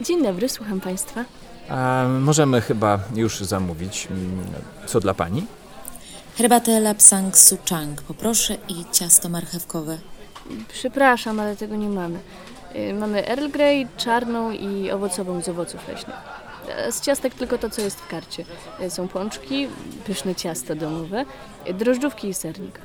Dzień 0.00 0.22
dobry, 0.22 0.48
słucham 0.48 0.80
państwa. 0.80 1.24
A, 1.72 2.04
możemy 2.20 2.60
chyba 2.60 2.98
już 3.14 3.40
zamówić. 3.40 4.08
Mm, 4.10 4.44
Co 4.86 5.00
dla 5.00 5.14
pani? 5.14 5.46
Herbatę 6.38 6.80
lapsang 6.80 7.38
suchang 7.38 8.02
poproszę 8.02 8.56
i 8.68 8.84
ciasto 8.92 9.28
marchewkowe. 9.28 9.98
Przepraszam, 10.68 11.40
ale 11.40 11.56
tego 11.56 11.76
nie 11.76 11.88
mamy. 11.88 12.18
Y, 12.76 12.94
Mamy 12.94 13.28
Earl 13.28 13.48
Grey, 13.48 13.86
czarną 13.96 14.50
i 14.50 14.90
owocową 14.90 15.42
z 15.42 15.48
owoców 15.48 15.88
leśnych. 15.88 16.16
E, 16.68 16.92
Z 16.92 17.00
ciastek 17.00 17.34
tylko 17.34 17.58
to, 17.58 17.70
co 17.70 17.80
jest 17.82 18.00
w 18.00 18.06
karcie. 18.08 18.44
E, 18.80 18.90
Są 18.90 19.08
pączki, 19.08 19.68
pyszne 20.06 20.34
ciasto 20.34 20.74
domowe, 20.74 21.24
e, 21.64 21.74
drożdżówki 21.74 22.28
i 22.28 22.34
sernik. 22.34 22.78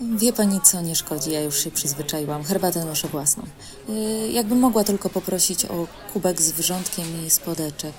Wie 0.00 0.32
pani 0.32 0.60
co, 0.60 0.80
nie 0.80 0.94
szkodzi, 0.94 1.32
ja 1.32 1.40
już 1.40 1.64
się 1.64 1.70
przyzwyczaiłam. 1.70 2.44
Herbatę 2.44 2.84
noszę 2.84 3.08
własną. 3.08 3.42
Y, 3.88 3.92
jakbym 4.32 4.58
mogła 4.58 4.84
tylko 4.84 5.10
poprosić 5.10 5.64
o 5.64 5.86
kubek 6.12 6.42
z 6.42 6.52
wrzątkiem 6.52 7.04
i 7.26 7.30
spodeczek. 7.30 7.92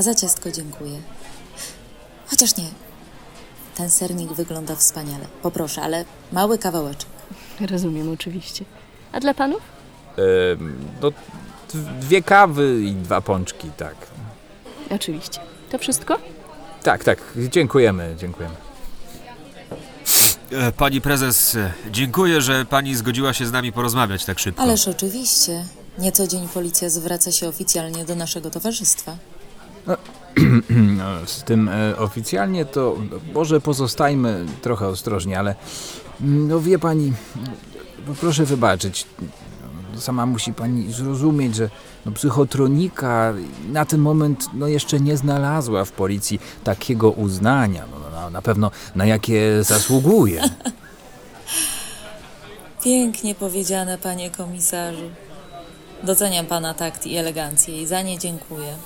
A 0.00 0.02
za 0.02 0.14
ciastko 0.14 0.50
dziękuję. 0.50 0.98
Chociaż 2.26 2.56
nie. 2.56 2.64
Ten 3.76 3.90
sernik 3.90 4.32
wygląda 4.32 4.76
wspaniale. 4.76 5.26
Poproszę, 5.42 5.82
ale 5.82 6.04
mały 6.32 6.58
kawałeczek. 6.58 7.08
Rozumiem, 7.70 8.12
oczywiście. 8.12 8.64
A 9.12 9.20
dla 9.20 9.34
panów? 9.34 9.60
E, 10.18 10.22
no, 11.02 11.12
dwie 12.00 12.22
kawy 12.22 12.80
i 12.82 12.92
dwa 12.92 13.20
pączki, 13.20 13.70
tak. 13.76 13.94
Oczywiście. 14.90 15.40
To 15.70 15.78
wszystko? 15.78 16.18
Tak, 16.82 17.04
tak, 17.04 17.18
dziękujemy, 17.36 18.14
dziękujemy. 18.18 18.54
E, 20.52 20.72
Pani 20.72 21.00
prezes, 21.00 21.56
dziękuję, 21.90 22.40
że 22.40 22.64
pani 22.64 22.94
zgodziła 22.96 23.32
się 23.32 23.46
z 23.46 23.52
nami 23.52 23.72
porozmawiać 23.72 24.24
tak 24.24 24.38
szybko. 24.38 24.62
Ależ 24.62 24.88
oczywiście. 24.88 25.64
Nie 25.98 26.12
co 26.12 26.26
dzień 26.26 26.48
policja 26.48 26.90
zwraca 26.90 27.32
się 27.32 27.48
oficjalnie 27.48 28.04
do 28.04 28.14
naszego 28.14 28.50
towarzystwa. 28.50 29.16
No, 30.96 31.26
Z 31.26 31.42
tym 31.42 31.68
e, 31.68 31.96
oficjalnie 31.96 32.64
to 32.64 32.96
może 33.34 33.60
pozostajmy 33.60 34.46
trochę 34.62 34.88
ostrożni, 34.88 35.34
ale 35.34 35.54
mm, 36.20 36.48
no 36.48 36.60
wie 36.60 36.78
pani, 36.78 37.12
no, 38.06 38.14
proszę 38.20 38.44
wybaczyć. 38.44 39.06
No, 39.94 40.00
Sama 40.00 40.26
musi 40.26 40.52
pani 40.52 40.92
zrozumieć, 40.92 41.54
że 41.54 41.70
no, 42.06 42.12
psychotronika 42.12 43.34
na 43.72 43.84
ten 43.84 44.00
moment 44.00 44.46
no, 44.54 44.68
jeszcze 44.68 45.00
nie 45.00 45.16
znalazła 45.16 45.84
w 45.84 45.92
policji 45.92 46.40
takiego 46.64 47.10
uznania, 47.10 47.84
no, 47.90 48.30
na 48.30 48.42
pewno 48.42 48.70
na 48.94 49.06
jakie 49.06 49.64
zasługuje. 49.64 50.42
Pięknie 52.84 53.34
powiedziane, 53.34 53.98
panie 53.98 54.30
komisarzu. 54.30 55.10
Doceniam 56.02 56.46
pana 56.46 56.74
takt 56.74 57.06
i 57.06 57.16
elegancję 57.16 57.82
i 57.82 57.86
za 57.86 58.02
nie 58.02 58.18
dziękuję. 58.18 58.76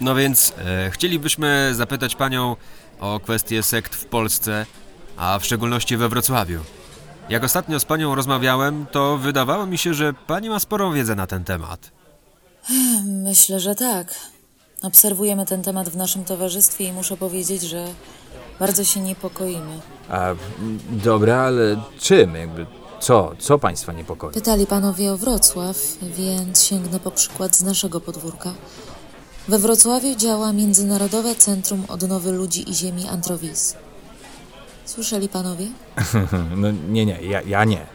No 0.00 0.14
więc 0.14 0.52
e, 0.58 0.90
chcielibyśmy 0.90 1.70
zapytać 1.74 2.16
panią 2.16 2.56
o 3.00 3.20
kwestię 3.20 3.62
sekt 3.62 3.94
w 3.94 4.04
Polsce, 4.04 4.66
a 5.16 5.38
w 5.38 5.44
szczególności 5.44 5.96
we 5.96 6.08
Wrocławiu. 6.08 6.60
Jak 7.28 7.44
ostatnio 7.44 7.80
z 7.80 7.84
panią 7.84 8.14
rozmawiałem, 8.14 8.86
to 8.86 9.18
wydawało 9.18 9.66
mi 9.66 9.78
się, 9.78 9.94
że 9.94 10.12
pani 10.12 10.50
ma 10.50 10.60
sporą 10.60 10.92
wiedzę 10.92 11.14
na 11.14 11.26
ten 11.26 11.44
temat. 11.44 11.90
Myślę, 13.04 13.60
że 13.60 13.74
tak. 13.74 14.14
Obserwujemy 14.82 15.46
ten 15.46 15.62
temat 15.62 15.88
w 15.88 15.96
naszym 15.96 16.24
towarzystwie 16.24 16.84
i 16.84 16.92
muszę 16.92 17.16
powiedzieć, 17.16 17.62
że 17.62 17.86
bardzo 18.60 18.84
się 18.84 19.00
niepokoimy. 19.00 19.80
A, 20.10 20.34
dobra, 20.90 21.40
ale 21.40 21.76
czym? 22.00 22.34
Jakby 22.34 22.66
co? 23.00 23.32
Co 23.38 23.58
państwa 23.58 23.92
niepokoi? 23.92 24.32
Pytali 24.34 24.66
panowie 24.66 25.12
o 25.12 25.16
Wrocław, 25.16 25.76
więc 26.02 26.62
sięgnę 26.62 27.00
po 27.00 27.10
przykład 27.10 27.56
z 27.56 27.62
naszego 27.62 28.00
podwórka. 28.00 28.54
We 29.48 29.58
Wrocławiu 29.58 30.14
działa 30.14 30.52
Międzynarodowe 30.52 31.34
Centrum 31.34 31.84
Odnowy 31.88 32.32
Ludzi 32.32 32.70
i 32.70 32.74
Ziemi 32.74 33.08
Antrowis. 33.08 33.76
Słyszeli 34.84 35.28
panowie? 35.28 35.66
no 36.56 36.70
nie, 36.88 37.06
nie, 37.06 37.22
ja, 37.22 37.42
ja 37.42 37.64
nie. 37.64 37.86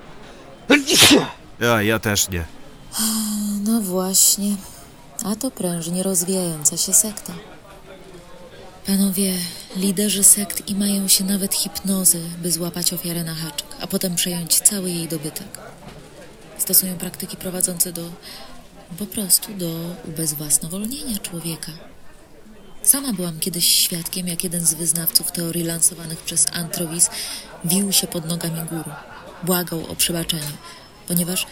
Ja, 1.59 1.81
ja 1.81 1.99
też 1.99 2.29
nie. 2.29 2.45
No 3.63 3.81
właśnie. 3.81 4.55
A 5.25 5.35
to 5.35 5.51
prężnie 5.51 6.03
rozwijająca 6.03 6.77
się 6.77 6.93
sekta. 6.93 7.33
Panowie, 8.87 9.33
liderzy 9.75 10.23
sekt 10.23 10.69
i 10.69 10.75
mają 10.75 11.07
się 11.07 11.23
nawet 11.23 11.55
hipnozy, 11.55 12.21
by 12.41 12.51
złapać 12.51 12.93
ofiarę 12.93 13.23
na 13.23 13.35
haczyk, 13.35 13.67
a 13.81 13.87
potem 13.87 14.15
przejąć 14.15 14.59
cały 14.59 14.89
jej 14.89 15.07
dobytek. 15.07 15.47
Stosują 16.57 16.97
praktyki 16.97 17.37
prowadzące 17.37 17.91
do 17.91 18.09
po 18.99 19.05
prostu 19.05 19.53
do 19.53 19.95
ubezwłasnowolnienia 20.07 21.17
człowieka. 21.17 21.71
Sama 22.83 23.13
byłam 23.13 23.39
kiedyś 23.39 23.65
świadkiem, 23.65 24.27
jak 24.27 24.43
jeden 24.43 24.65
z 24.65 24.73
wyznawców 24.73 25.31
teorii 25.31 25.63
lansowanych 25.63 26.19
przez 26.19 26.47
Antrowis 26.53 27.09
wił 27.65 27.91
się 27.91 28.07
pod 28.07 28.27
nogami 28.27 28.61
guru. 28.69 28.91
Błagał 29.43 29.85
o 29.85 29.95
przebaczenie, 29.95 30.57
ponieważ 31.07 31.45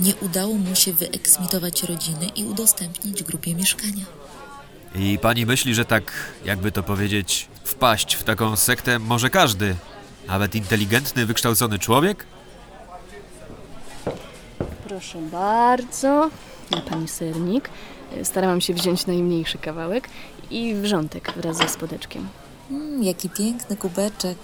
nie 0.00 0.14
udało 0.16 0.54
mu 0.54 0.74
się 0.74 0.92
wyeksmitować 0.92 1.82
rodziny 1.82 2.26
i 2.36 2.44
udostępnić 2.44 3.22
grupie 3.22 3.54
mieszkania. 3.54 4.04
I 4.94 5.18
pani 5.18 5.46
myśli, 5.46 5.74
że 5.74 5.84
tak, 5.84 6.12
jakby 6.44 6.72
to 6.72 6.82
powiedzieć, 6.82 7.48
wpaść 7.66 8.14
w 8.14 8.24
taką 8.24 8.56
sektę 8.56 8.98
może 8.98 9.30
każdy, 9.30 9.76
nawet 10.26 10.54
inteligentny, 10.54 11.26
wykształcony 11.26 11.78
człowiek? 11.78 12.26
Proszę 14.88 15.18
bardzo. 15.18 16.30
Na 16.70 16.80
pani 16.80 17.08
sernik. 17.08 17.70
Starałam 18.22 18.60
się 18.60 18.74
wziąć 18.74 19.06
najmniejszy 19.06 19.58
kawałek 19.58 20.08
i 20.50 20.74
wrzątek 20.74 21.32
wraz 21.36 21.56
ze 21.56 21.68
spodeczkiem. 21.68 22.28
Mm, 22.70 23.02
jaki 23.02 23.30
piękny 23.30 23.76
kubeczek. 23.76 24.38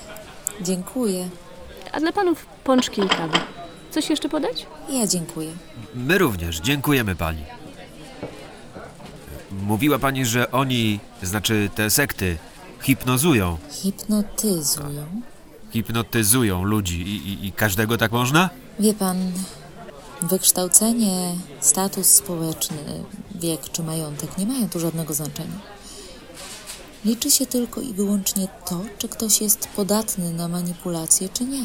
Dziękuję. 0.61 1.29
A 1.93 2.01
dla 2.01 2.13
panów 2.13 2.47
pączki 2.65 3.03
i 3.03 3.09
kawy. 3.09 3.39
Coś 3.91 4.11
jeszcze 4.11 4.29
podać? 4.29 4.67
Ja 4.91 5.07
dziękuję. 5.07 5.53
My 5.95 6.19
również, 6.19 6.61
dziękujemy 6.61 7.17
pani. 7.17 7.45
Mówiła 9.51 9.99
pani, 9.99 10.27
że 10.27 10.51
oni, 10.53 11.01
znaczy 11.23 11.71
te 11.75 11.91
sekty, 11.91 12.37
hipnozują, 12.83 13.59
Hipnotyzują. 13.71 15.07
hipnotyzują 15.71 16.65
ludzi 16.65 17.03
i, 17.03 17.17
i, 17.33 17.47
i 17.47 17.53
każdego 17.53 17.99
tak 17.99 18.13
można? 18.13 18.51
Wie 18.81 18.95
pan, 18.95 19.33
Wykształcenie, 20.23 21.35
status 21.61 22.07
społeczny, 22.07 23.05
wiek 23.35 23.61
czy 23.71 23.83
majątek 23.83 24.39
nie 24.39 24.47
mają 24.47 24.69
tu 24.69 24.81
żadnego 24.81 25.15
znaczenia. 25.15 25.61
Liczy 27.05 27.31
się 27.31 27.47
tylko 27.47 27.81
i 27.81 27.93
wyłącznie 27.95 28.49
to, 28.69 28.81
czy 28.99 29.09
ktoś 29.09 29.41
jest 29.41 29.69
podatny 29.77 30.33
na 30.33 30.49
manipulacje, 30.49 31.29
czy 31.29 31.45
nie. 31.45 31.65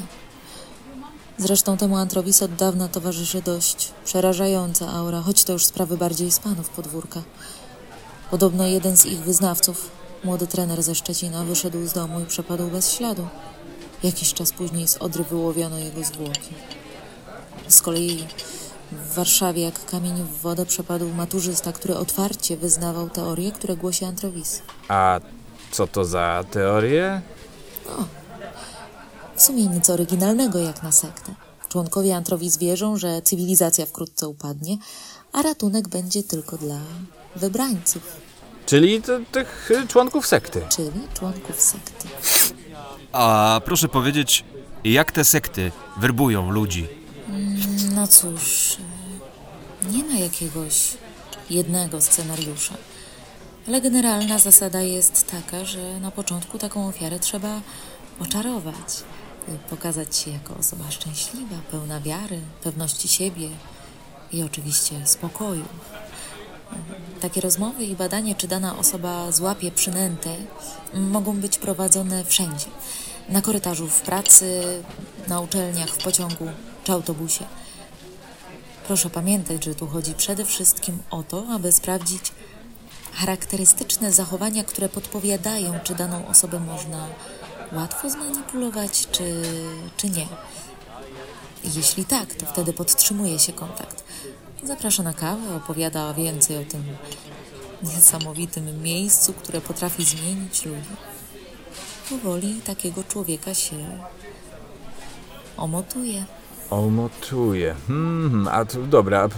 Zresztą 1.37 1.77
temu 1.77 1.97
Antrowis 1.97 2.41
od 2.43 2.55
dawna 2.55 2.87
towarzyszy 2.87 3.41
dość 3.41 3.91
przerażająca 4.05 4.89
aura, 4.93 5.21
choć 5.21 5.43
to 5.43 5.53
już 5.53 5.65
sprawy 5.65 5.97
bardziej 5.97 6.31
z 6.31 6.39
panów 6.39 6.69
podwórka. 6.69 7.21
Podobno 8.31 8.67
jeden 8.67 8.97
z 8.97 9.05
ich 9.05 9.19
wyznawców, 9.19 9.91
młody 10.27 10.47
trener 10.47 10.83
ze 10.83 10.95
Szczecina, 10.95 11.43
wyszedł 11.43 11.87
z 11.87 11.93
domu 11.93 12.19
i 12.19 12.25
przepadł 12.25 12.67
bez 12.67 12.91
śladu. 12.91 13.27
Jakiś 14.03 14.33
czas 14.33 14.51
później 14.51 14.87
z 14.87 14.97
Odry 14.97 15.23
wyłowiono 15.23 15.77
jego 15.77 16.03
zwłoki. 16.03 16.53
Z 17.67 17.81
kolei 17.81 18.27
w 18.91 19.15
Warszawie 19.15 19.61
jak 19.63 19.85
kamień 19.85 20.23
w 20.23 20.41
wodę 20.41 20.65
przepadł 20.65 21.09
maturzysta, 21.09 21.71
który 21.71 21.95
otwarcie 21.95 22.57
wyznawał 22.57 23.09
teorie, 23.09 23.51
które 23.51 23.75
głosi 23.75 24.05
Antrowis. 24.05 24.61
A 24.87 25.19
co 25.71 25.87
to 25.87 26.05
za 26.05 26.43
teorie? 26.51 27.21
W 29.35 29.41
sumie 29.41 29.67
nic 29.67 29.89
oryginalnego 29.89 30.59
jak 30.59 30.83
na 30.83 30.91
sektę. 30.91 31.35
Członkowie 31.69 32.15
Antrowis 32.15 32.57
wierzą, 32.57 32.97
że 32.97 33.21
cywilizacja 33.21 33.85
wkrótce 33.85 34.27
upadnie, 34.27 34.77
a 35.33 35.41
ratunek 35.41 35.87
będzie 35.87 36.23
tylko 36.23 36.57
dla 36.57 36.79
wybrańców, 37.35 38.03
Czyli 38.67 39.01
t- 39.01 39.19
tych 39.31 39.71
y, 39.71 39.87
członków 39.87 40.27
sekty. 40.27 40.61
czyli 40.69 40.91
członków 41.13 41.61
sekty. 41.61 42.07
A 43.11 43.61
proszę 43.65 43.87
powiedzieć, 43.87 44.43
jak 44.83 45.11
te 45.11 45.25
sekty 45.25 45.71
werbują 45.97 46.51
ludzi? 46.51 46.87
Mm, 47.29 47.57
No 47.95 48.07
cóż, 48.07 48.77
y, 49.83 49.91
nie 49.91 50.03
ma 50.03 50.13
jakiegoś 50.19 50.97
jednego 51.49 52.01
scenariusza. 52.01 52.73
Ale 53.67 53.81
generalna 53.81 54.39
zasada 54.39 54.81
jest 54.81 55.27
taka, 55.31 55.65
że 55.65 55.99
na 55.99 56.11
początku 56.11 56.57
taką 56.57 56.87
ofiarę 56.87 57.19
trzeba 57.19 57.61
oczarować, 58.19 59.03
y, 59.49 59.69
pokazać 59.69 60.17
się 60.17 60.31
jako 60.31 60.55
osoba 60.59 60.91
szczęśliwa, 60.91 61.55
pełna 61.71 61.99
wiary, 62.01 62.39
pewności 62.63 63.07
siebie 63.07 63.49
i 64.31 64.43
oczywiście 64.43 65.07
spokoju. 65.07 65.65
Takie 67.21 67.41
rozmowy 67.41 67.85
i 67.85 67.95
badanie, 67.95 68.35
czy 68.35 68.47
dana 68.47 68.77
osoba 68.77 69.31
złapie 69.31 69.71
przynętę, 69.71 70.35
mogą 70.93 71.37
być 71.37 71.57
prowadzone 71.57 72.25
wszędzie. 72.25 72.65
Na 73.29 73.41
korytarzu 73.41 73.87
w 73.87 74.01
pracy, 74.01 74.63
na 75.27 75.39
uczelniach, 75.39 75.89
w 75.89 76.03
pociągu 76.03 76.47
czy 76.83 76.91
autobusie. 76.91 77.45
Proszę 78.87 79.09
pamiętać, 79.09 79.65
że 79.65 79.75
tu 79.75 79.87
chodzi 79.87 80.13
przede 80.13 80.45
wszystkim 80.45 80.97
o 81.11 81.23
to, 81.23 81.45
aby 81.53 81.71
sprawdzić 81.71 82.31
charakterystyczne 83.13 84.11
zachowania, 84.11 84.63
które 84.63 84.89
podpowiadają, 84.89 85.79
czy 85.83 85.95
daną 85.95 86.27
osobę 86.27 86.59
można 86.59 87.07
łatwo 87.71 88.09
zmanipulować, 88.09 89.07
czy, 89.11 89.41
czy 89.97 90.09
nie. 90.09 90.27
Jeśli 91.63 92.05
tak, 92.05 92.35
to 92.35 92.45
wtedy 92.45 92.73
podtrzymuje 92.73 93.39
się 93.39 93.53
kontakt. 93.53 94.03
Zaprasza 94.63 95.03
na 95.03 95.13
kawę, 95.13 95.55
opowiada 95.55 96.13
więcej 96.13 96.57
o 96.57 96.63
tym 96.71 96.83
niesamowitym 97.83 98.81
miejscu, 98.83 99.33
które 99.33 99.61
potrafi 99.61 100.03
zmienić 100.03 100.65
ludzi. 100.65 100.95
Powoli 102.09 102.61
takiego 102.65 103.03
człowieka 103.03 103.53
się 103.53 103.75
omotuje. 105.57 106.25
Omotuje. 106.69 107.75
Hmm, 107.87 108.47
a 108.51 108.65
to 108.65 108.79
dobra. 108.81 109.29
p- 109.29 109.35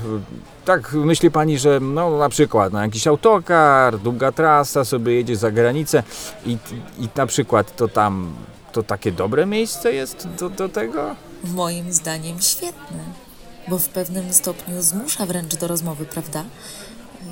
Tak 0.66 0.94
myśli 0.94 1.32
pani, 1.32 1.60
że 1.60 1.80
no 1.80 2.18
na 2.18 2.30
przykład 2.30 2.74
na 2.74 2.82
jakiś 2.84 3.08
autokar, 3.08 4.00
długa 4.00 4.32
trasa, 4.32 4.86
sobie 4.86 5.14
jedzie 5.14 5.36
za 5.36 5.52
granicę 5.52 6.04
i, 6.46 6.58
i 7.00 7.10
na 7.16 7.26
przykład 7.26 7.76
to 7.76 7.88
tam, 7.88 8.34
to 8.72 8.84
takie 8.84 9.12
dobre 9.12 9.46
miejsce 9.46 9.94
jest 9.94 10.28
do, 10.40 10.50
do 10.50 10.70
tego? 10.70 11.16
Moim 11.44 11.94
zdaniem 11.94 12.42
świetne, 12.42 13.04
bo 13.68 13.80
w 13.80 13.90
pewnym 13.90 14.34
stopniu 14.34 14.82
zmusza 14.82 15.26
wręcz 15.26 15.56
do 15.56 15.68
rozmowy, 15.68 16.06
prawda? 16.06 16.46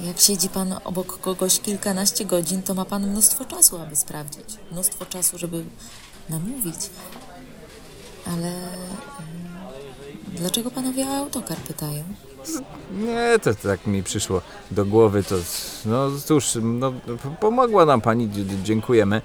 Jak 0.04 0.20
siedzi 0.20 0.50
pan 0.50 0.76
obok 0.84 1.20
kogoś 1.20 1.60
kilkanaście 1.60 2.26
godzin, 2.26 2.64
to 2.64 2.74
ma 2.74 2.86
pan 2.86 3.08
mnóstwo 3.08 3.46
czasu, 3.46 3.78
aby 3.78 3.96
sprawdzić. 3.96 4.46
Mnóstwo 4.72 5.06
czasu, 5.06 5.38
żeby 5.38 5.64
namówić. 6.30 6.90
Ale 8.26 8.52
dlaczego 10.28 10.72
panowie 10.72 11.08
o 11.08 11.18
autokar 11.18 11.58
pytają? 11.58 12.04
Nie, 12.92 13.40
to 13.44 13.56
tak 13.56 13.88
mi 13.88 14.04
przyszło 14.04 14.42
do 14.72 14.86
głowy, 14.86 15.24
to 15.24 15.36
no 15.86 16.12
cóż, 16.26 16.58
no, 16.62 16.94
pomogła 17.40 17.86
nam 17.86 18.02
pani, 18.02 18.30
dziękujemy. 18.64 19.22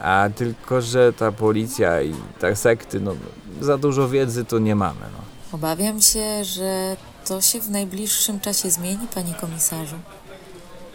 A 0.00 0.28
tylko, 0.36 0.82
że 0.82 1.12
ta 1.12 1.32
policja 1.32 2.02
i 2.02 2.14
te 2.38 2.56
sekty, 2.56 3.00
no 3.00 3.14
za 3.60 3.78
dużo 3.78 4.08
wiedzy 4.08 4.44
to 4.44 4.58
nie 4.58 4.74
mamy, 4.74 5.00
no. 5.00 5.27
Obawiam 5.52 6.02
się, 6.02 6.44
że 6.44 6.96
to 7.26 7.40
się 7.40 7.60
w 7.60 7.70
najbliższym 7.70 8.40
czasie 8.40 8.70
zmieni, 8.70 9.06
panie 9.14 9.34
komisarzu. 9.34 9.96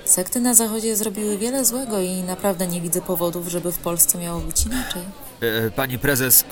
Sekty 0.06 0.40
na 0.40 0.54
Zachodzie 0.54 0.96
zrobiły 0.96 1.38
wiele 1.38 1.66
złego 1.66 2.02
i 2.02 2.24
naprawdę 2.24 2.68
nie 2.68 2.82
widzę 2.82 3.02
powodów, 3.02 3.48
żeby 3.48 3.72
w 3.72 3.78
Polsce 3.78 4.18
miało 4.18 4.40
być 4.40 4.66
inaczej. 4.66 5.02
E, 5.42 5.72
Pani 5.72 6.00
prezes, 6.00 6.46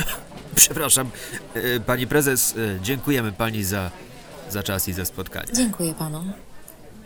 przepraszam, 0.56 1.10
e, 1.54 1.80
pani 1.80 2.06
prezes, 2.06 2.54
e, 2.56 2.80
dziękujemy 2.82 3.32
pani 3.32 3.64
za, 3.64 3.90
za 4.50 4.62
czas 4.62 4.88
i 4.88 4.92
za 4.92 5.04
spotkanie. 5.04 5.52
Dziękuję 5.52 5.94
panom. 5.94 6.32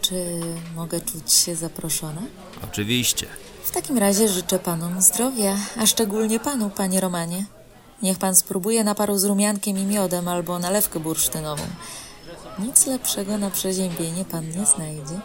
Czy 0.01 0.41
mogę 0.77 1.01
czuć 1.01 1.33
się 1.33 1.57
zaproszona? 1.57 2.23
Oczywiście. 2.65 3.27
W 3.65 3.71
takim 3.71 3.99
razie 3.99 4.29
życzę 4.29 4.59
panom 4.59 5.03
zdrowia, 5.03 5.57
a 5.79 5.87
szczególnie 5.87 6.41
panu, 6.41 6.71
panie 6.71 7.01
Romanie. 7.01 7.45
Niech 8.03 8.19
pan 8.19 8.35
spróbuje 8.37 8.85
naparu 8.85 9.19
z 9.19 9.25
rumiankiem 9.25 9.79
i 9.79 9.85
miodem 9.85 10.29
albo 10.29 10.59
nalewkę 10.59 11.01
bursztynową. 11.01 11.63
Nic 12.59 12.87
lepszego 12.87 13.39
na 13.39 13.51
przeziębienie 13.51 14.25
pan 14.25 14.49
nie 14.49 14.67
znajdzie. 14.67 15.21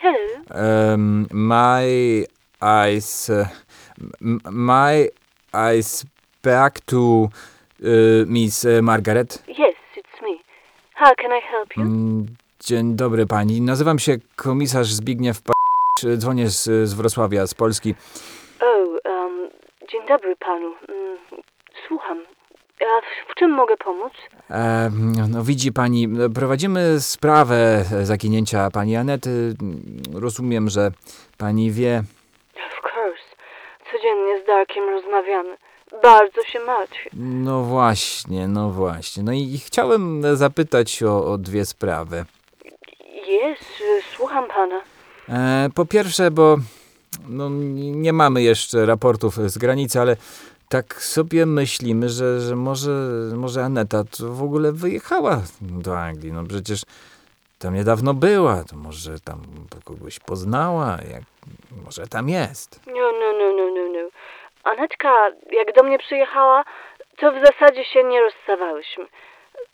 Hello. 0.00 0.92
Um, 0.94 1.26
my 1.32 2.26
eyes, 2.60 3.28
uh, 3.30 3.48
m- 4.22 4.40
my 4.50 5.08
eyes 5.52 6.06
back 6.42 6.80
to 6.80 6.98
uh, 7.80 7.88
Miss 8.26 8.64
uh, 8.64 8.82
Margaret. 8.82 9.42
Yes, 9.48 9.74
it's 9.96 10.22
me. 10.22 10.38
How 10.94 11.14
can 11.14 11.30
I 11.30 11.40
help 11.52 11.76
you? 11.76 11.82
Mm, 11.82 12.26
Dzień 12.60 12.94
dobry 12.96 13.26
pani. 13.26 13.60
Nazywam 13.60 13.98
się 13.98 14.16
komisarz 14.36 14.86
Zbigniew 14.92 15.42
P. 15.42 15.52
Dzwonię 16.16 16.50
z, 16.50 16.88
z 16.88 16.94
Wrocławia, 16.94 17.46
z 17.46 17.54
Polski. 17.54 17.94
Oh, 18.60 18.98
um, 19.10 19.50
dzień 19.92 20.00
dobry 20.08 20.36
panu. 20.36 20.66
Mm, 20.88 21.16
Słucham. 21.88 22.18
A 22.80 23.00
w, 23.00 23.32
w 23.32 23.34
czym 23.34 23.50
mogę 23.50 23.76
pomóc? 23.76 24.12
E, 24.50 24.90
no 25.28 25.44
widzi 25.44 25.72
pani, 25.72 26.08
prowadzimy 26.34 27.00
sprawę 27.00 27.84
zaginięcia 28.02 28.70
pani 28.70 28.96
Anety. 28.96 29.54
Rozumiem, 30.14 30.68
że 30.68 30.90
pani 31.38 31.70
wie. 31.70 32.02
Of 32.56 32.80
course. 32.84 33.22
Codziennie 33.92 34.35
z 34.35 34.35
Darkiem 34.46 34.88
rozmawiamy. 34.88 35.56
Bardzo 36.02 36.42
się 36.42 36.60
martwię. 36.60 37.10
No 37.12 37.62
właśnie, 37.62 38.48
no 38.48 38.70
właśnie. 38.70 39.22
No 39.22 39.32
i 39.32 39.58
chciałem 39.66 40.22
zapytać 40.36 41.02
o, 41.02 41.32
o 41.32 41.38
dwie 41.38 41.64
sprawy. 41.64 42.24
Jest, 43.26 43.82
słucham 44.16 44.48
pana. 44.48 44.80
E, 45.28 45.68
po 45.74 45.86
pierwsze, 45.86 46.30
bo 46.30 46.56
no, 47.28 47.48
nie 47.78 48.12
mamy 48.12 48.42
jeszcze 48.42 48.86
raportów 48.86 49.36
z 49.36 49.58
granicy, 49.58 50.00
ale 50.00 50.16
tak 50.68 51.02
sobie 51.02 51.46
myślimy, 51.46 52.08
że, 52.08 52.40
że 52.40 52.56
może, 52.56 52.90
może 53.36 53.64
Aneta 53.64 54.04
to 54.04 54.32
w 54.32 54.42
ogóle 54.42 54.72
wyjechała 54.72 55.42
do 55.60 55.98
Anglii. 55.98 56.32
No 56.32 56.44
przecież 56.44 56.82
tam 57.58 57.74
niedawno 57.74 58.14
była, 58.14 58.64
to 58.64 58.76
może 58.76 59.20
tam 59.20 59.42
kogoś 59.84 60.18
poznała, 60.18 60.98
jak, 61.12 61.22
może 61.84 62.06
tam 62.06 62.28
jest. 62.28 62.80
No, 62.86 62.92
no, 62.94 63.32
no, 63.38 63.52
no, 63.56 63.70
no, 63.74 63.82
no. 63.92 64.08
Anetka, 64.66 65.30
jak 65.50 65.74
do 65.74 65.82
mnie 65.82 65.98
przyjechała, 65.98 66.64
to 67.16 67.32
w 67.32 67.46
zasadzie 67.46 67.84
się 67.84 68.04
nie 68.04 68.20
rozstawałyśmy. 68.20 69.06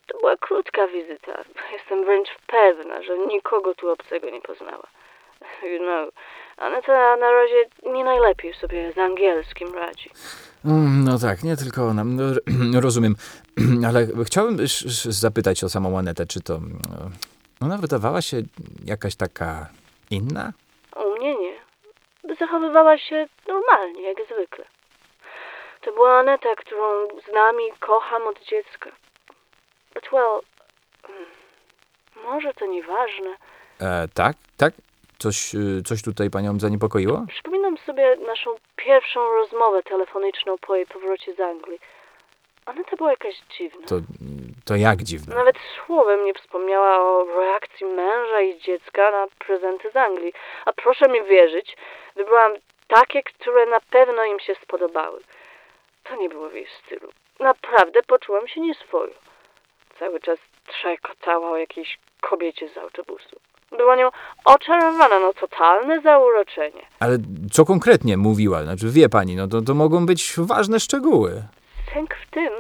To 0.06 0.18
była 0.18 0.36
krótka 0.36 0.86
wizyta. 0.86 1.44
Jestem 1.72 2.04
wręcz 2.04 2.28
pewna, 2.46 3.02
że 3.02 3.18
nikogo 3.18 3.74
tu 3.74 3.90
obcego 3.90 4.30
nie 4.30 4.40
poznała. 4.40 4.86
You 5.62 5.78
know, 5.78 6.08
Aneta 6.56 7.16
na 7.16 7.30
razie 7.30 7.64
nie 7.92 8.04
najlepiej 8.04 8.54
sobie 8.54 8.92
z 8.92 8.98
angielskim 8.98 9.74
radzi. 9.74 10.10
Mm, 10.64 11.04
No 11.04 11.18
tak, 11.18 11.42
nie 11.42 11.56
tylko 11.56 11.82
ona. 11.86 12.02
No, 12.04 12.24
rozumiem. 12.80 13.14
Ale 13.88 14.06
chciałbym 14.26 14.56
zapytać 15.08 15.64
o 15.64 15.68
samą 15.68 15.98
Anetę, 15.98 16.26
czy 16.26 16.40
to... 16.42 16.54
mm, 16.54 16.78
Ona 17.62 17.76
wydawała 17.78 18.22
się 18.22 18.36
jakaś 18.84 19.16
taka 19.16 19.66
inna? 20.10 20.52
U 20.96 21.16
mnie 21.18 21.34
nie. 21.38 21.52
Zachowywała 22.40 22.98
się 22.98 23.26
normalnie, 23.48 24.02
jak 24.02 24.16
zwykle. 24.34 24.64
To 25.82 25.92
była 25.92 26.18
Aneta, 26.18 26.54
którą 26.56 27.08
znam 27.28 27.60
i 27.60 27.78
kocham 27.80 28.26
od 28.26 28.40
dziecka. 28.40 28.90
But 29.94 30.08
well, 30.12 30.40
mm, 31.08 31.24
może 32.24 32.54
to 32.54 32.66
nieważne. 32.66 33.36
E, 33.80 34.08
tak, 34.14 34.36
tak? 34.56 34.74
Coś, 35.18 35.54
y, 35.54 35.82
coś 35.82 36.02
tutaj 36.02 36.30
panią 36.30 36.58
zaniepokoiło? 36.58 37.24
Przypominam 37.28 37.78
sobie 37.78 38.16
naszą 38.26 38.50
pierwszą 38.76 39.20
rozmowę 39.32 39.82
telefoniczną 39.82 40.58
po 40.58 40.76
jej 40.76 40.86
powrocie 40.86 41.34
z 41.34 41.40
Anglii. 41.40 41.78
Aneta 42.66 42.96
była 42.96 43.10
jakaś 43.10 43.34
dziwna. 43.58 43.86
To, 43.86 43.96
to 44.64 44.76
jak 44.76 45.02
dziwne. 45.02 45.34
Nawet 45.34 45.56
słowem 45.86 46.24
nie 46.24 46.34
wspomniała 46.34 46.98
o 46.98 47.24
reakcji 47.24 47.86
męża 47.86 48.40
i 48.40 48.58
dziecka 48.58 49.10
na 49.10 49.26
prezenty 49.38 49.90
z 49.90 49.96
Anglii. 49.96 50.32
A 50.64 50.72
proszę 50.72 51.08
mi 51.08 51.22
wierzyć, 51.22 51.76
wybrałam 52.16 52.52
takie, 52.88 53.22
które 53.22 53.66
na 53.66 53.80
pewno 53.80 54.24
im 54.24 54.40
się 54.40 54.54
spodobały. 54.62 55.20
To 56.04 56.16
nie 56.16 56.28
było 56.28 56.48
w 56.48 56.54
jej 56.54 56.66
stylu. 56.84 57.08
Naprawdę 57.40 58.02
poczułam 58.02 58.48
się 58.48 58.60
nieswojo. 58.60 59.14
Cały 59.98 60.20
czas 60.20 60.38
trzekotała 60.66 61.50
o 61.50 61.56
jakiejś 61.56 61.98
kobiecie 62.20 62.68
z 62.68 62.76
autobusu. 62.78 63.40
Była 63.76 63.96
nią 63.96 64.10
oczarowana, 64.44 65.18
no 65.18 65.32
totalne 65.32 66.00
zauroczenie. 66.00 66.86
Ale 67.00 67.18
co 67.52 67.64
konkretnie 67.64 68.16
mówiła? 68.16 68.62
Znaczy, 68.62 68.86
wie 68.90 69.08
pani, 69.08 69.36
no 69.36 69.48
to, 69.48 69.62
to 69.62 69.74
mogą 69.74 70.06
być 70.06 70.34
ważne 70.38 70.80
szczegóły. 70.80 71.42
Sęk 71.94 72.14
w 72.14 72.30
tym, 72.30 72.52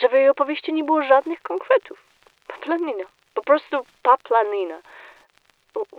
że 0.00 0.08
w 0.08 0.12
jej 0.12 0.28
opowieści 0.28 0.72
nie 0.72 0.84
było 0.84 1.02
żadnych 1.02 1.42
konkretów. 1.42 1.98
Paplanina. 2.46 3.04
Po 3.34 3.42
prostu 3.42 3.76
paplanina. 4.02 4.80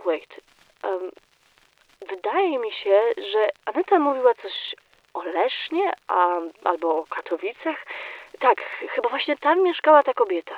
Wait. 0.04 0.40
Um, 0.84 1.10
wydaje 2.08 2.58
mi 2.58 2.72
się, 2.72 3.00
że 3.32 3.48
Aneta 3.64 3.98
mówiła 3.98 4.34
coś 4.34 4.52
o 5.14 5.22
Lesznie 5.22 5.92
a, 6.08 6.40
albo 6.64 6.98
o 6.98 7.04
Katowicach. 7.06 7.86
Tak, 8.40 8.58
chyba 8.94 9.08
właśnie 9.08 9.36
tam 9.36 9.62
mieszkała 9.62 10.02
ta 10.02 10.14
kobieta. 10.14 10.54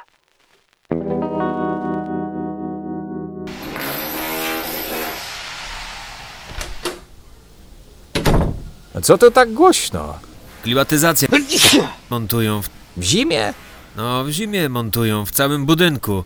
A 8.95 9.01
co 9.01 9.19
to 9.19 9.31
tak 9.31 9.53
głośno? 9.53 10.19
Klimatyzację 10.63 11.29
montują 12.11 12.63
w... 12.63 12.69
W 12.97 13.03
zimie? 13.03 13.55
No, 13.97 14.25
w 14.25 14.31
zimie 14.31 14.69
montują, 14.69 15.27
w 15.27 15.31
całym 15.31 15.67
budynku. 15.67 16.25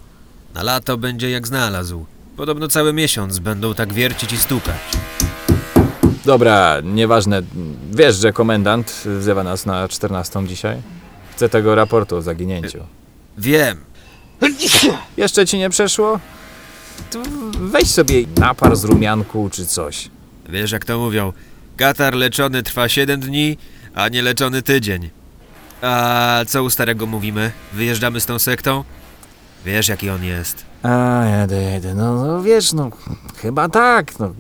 Na 0.55 0.63
lato 0.63 0.97
będzie 0.97 1.31
jak 1.31 1.47
znalazł. 1.47 2.07
Podobno 2.37 2.69
cały 2.69 2.93
miesiąc 2.93 3.39
będą 3.39 3.75
tak 3.75 3.93
wiercić 3.93 4.33
i 4.33 4.37
stukać. 4.37 4.81
Dobra, 6.25 6.77
nieważne. 6.85 7.43
Wiesz, 7.93 8.17
że 8.17 8.33
komendant 8.33 9.03
wzywa 9.07 9.43
nas 9.45 9.67
na 9.67 9.89
14 9.89 10.47
dzisiaj? 10.47 10.77
Chce 11.33 11.49
tego 11.49 11.75
raportu 11.75 12.17
o 12.17 12.23
zaginięciu. 12.23 12.79
Wiem. 13.39 13.77
Jeszcze 15.17 15.47
ci 15.47 15.59
nie 15.59 15.71
przeszło? 15.71 16.21
To 17.11 17.23
weź 17.61 17.91
sobie 17.91 18.15
napar 18.39 18.77
z 18.77 18.85
rumianku 18.85 19.49
czy 19.53 19.67
coś. 19.67 20.11
Wiesz 20.49 20.73
jak 20.73 20.85
to 20.85 20.99
mówią, 20.99 21.33
katar 21.77 22.15
leczony 22.15 22.63
trwa 22.63 22.89
7 22.89 23.21
dni, 23.21 23.59
a 23.95 24.09
nie 24.09 24.23
leczony 24.23 24.63
tydzień. 24.63 25.11
A 25.83 26.41
co 26.49 26.63
u 26.63 26.71
starego 26.71 27.07
mówimy? 27.07 27.53
Wyjeżdżamy 27.73 28.21
z 28.21 28.27
tą 28.27 28.39
sektą? 28.39 28.85
Wiesz 29.65 29.89
jaki 29.89 30.11
on 30.11 30.25
jest. 30.25 30.65
A, 30.83 31.25
jedę, 31.41 31.63
jedę. 31.63 31.95
No, 31.95 32.27
no 32.27 32.43
wiesz, 32.43 32.73
no 32.73 32.91
chyba 33.37 33.69
tak. 33.69 34.19
No, 34.19 34.35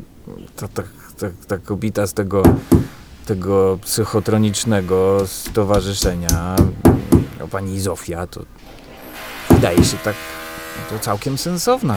to, 0.56 0.68
to, 0.68 0.82
to, 1.30 1.46
ta 1.46 1.58
kobieta 1.58 2.06
z 2.06 2.14
tego, 2.14 2.42
tego 3.26 3.78
psychotronicznego 3.82 5.26
stowarzyszenia, 5.26 6.56
no, 7.40 7.48
pani 7.48 7.80
Zofia, 7.80 8.26
to 8.26 8.40
wydaje 9.50 9.84
się 9.84 9.96
tak 9.96 10.14
to 10.90 10.98
całkiem 10.98 11.38
sensowna. 11.38 11.96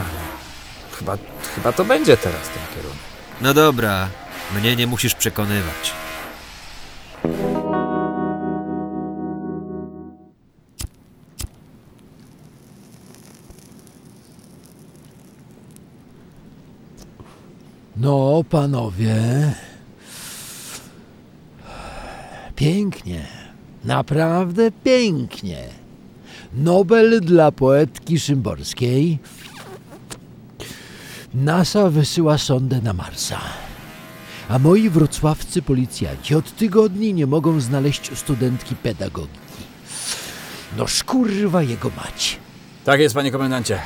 Chyba, 0.98 1.18
chyba 1.54 1.72
to 1.72 1.84
będzie 1.84 2.16
teraz 2.16 2.42
ten 2.42 2.76
kierunek. 2.76 2.98
No 3.40 3.54
dobra, 3.54 4.08
mnie 4.54 4.76
nie 4.76 4.86
musisz 4.86 5.14
przekonywać. 5.14 5.94
No, 18.00 18.44
panowie. 18.50 19.16
Pięknie. 22.56 23.26
Naprawdę 23.84 24.70
pięknie. 24.84 25.64
Nobel 26.54 27.20
dla 27.20 27.52
poetki 27.52 28.20
szymborskiej. 28.20 29.18
NASA 31.34 31.90
wysyła 31.90 32.38
sondę 32.38 32.80
na 32.80 32.92
Marsa. 32.92 33.40
A 34.48 34.58
moi 34.58 34.90
wrocławscy 34.90 35.62
policjanci 35.62 36.34
od 36.34 36.56
tygodni 36.56 37.14
nie 37.14 37.26
mogą 37.26 37.60
znaleźć 37.60 38.18
studentki 38.18 38.76
pedagogiki. 38.76 39.38
No 40.76 40.86
szkurwa 40.86 41.62
jego 41.62 41.90
mać. 41.96 42.38
Tak 42.84 43.00
jest, 43.00 43.14
panie 43.14 43.30
komendancie. 43.30 43.78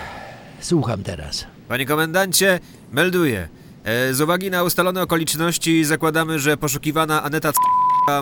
Słucham 0.61 1.03
teraz. 1.03 1.47
Panie 1.69 1.87
komendancie, 1.87 2.61
melduję. 2.93 3.49
E, 3.85 4.15
z 4.15 4.21
uwagi 4.21 4.51
na 4.51 4.63
ustalone 4.63 5.03
okoliczności 5.03 5.85
zakładamy, 5.85 6.39
że 6.39 6.57
poszukiwana 6.57 7.23
Aneta 7.23 7.53
C... 7.53 7.59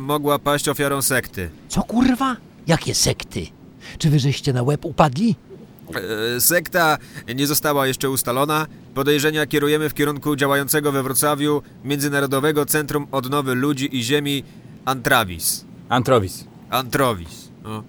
mogła 0.01 0.39
paść 0.39 0.69
ofiarą 0.69 1.03
sekty. 1.03 1.51
Co 1.69 1.83
kurwa? 1.83 2.37
Jakie 2.67 2.95
sekty? 2.95 3.47
Czy 3.99 4.11
wy 4.11 4.19
żeście 4.19 4.53
na 4.53 4.63
łeb 4.63 4.85
upadli? 4.85 5.37
E, 6.37 6.41
sekta 6.41 6.99
nie 7.35 7.47
została 7.47 7.87
jeszcze 7.87 8.11
ustalona. 8.11 8.67
Podejrzenia 8.95 9.47
kierujemy 9.47 9.89
w 9.89 9.95
kierunku 9.95 10.37
działającego 10.37 10.93
we 10.93 11.03
Wrocławiu 11.03 11.63
Międzynarodowego 11.85 12.67
Centrum 12.67 13.07
Odnowy 13.13 13.55
Ludzi 13.55 13.97
i 13.97 14.03
Ziemi 14.03 14.45
Antravis. 14.85 15.65
Antrowis. 15.89 16.45
Antrowis. 16.71 17.49
No. 17.63 17.83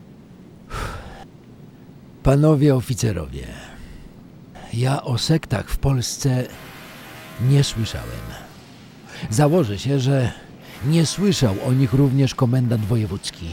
Panowie 2.23 2.75
oficerowie, 2.75 3.47
ja 4.73 5.03
o 5.03 5.17
sektach 5.17 5.69
w 5.69 5.77
Polsce 5.77 6.47
nie 7.49 7.63
słyszałem. 7.63 8.21
Założę 9.29 9.79
się, 9.79 9.99
że 9.99 10.31
nie 10.85 11.05
słyszał 11.05 11.55
o 11.67 11.73
nich 11.73 11.93
również 11.93 12.35
komendant 12.35 12.85
wojewódzki. 12.85 13.45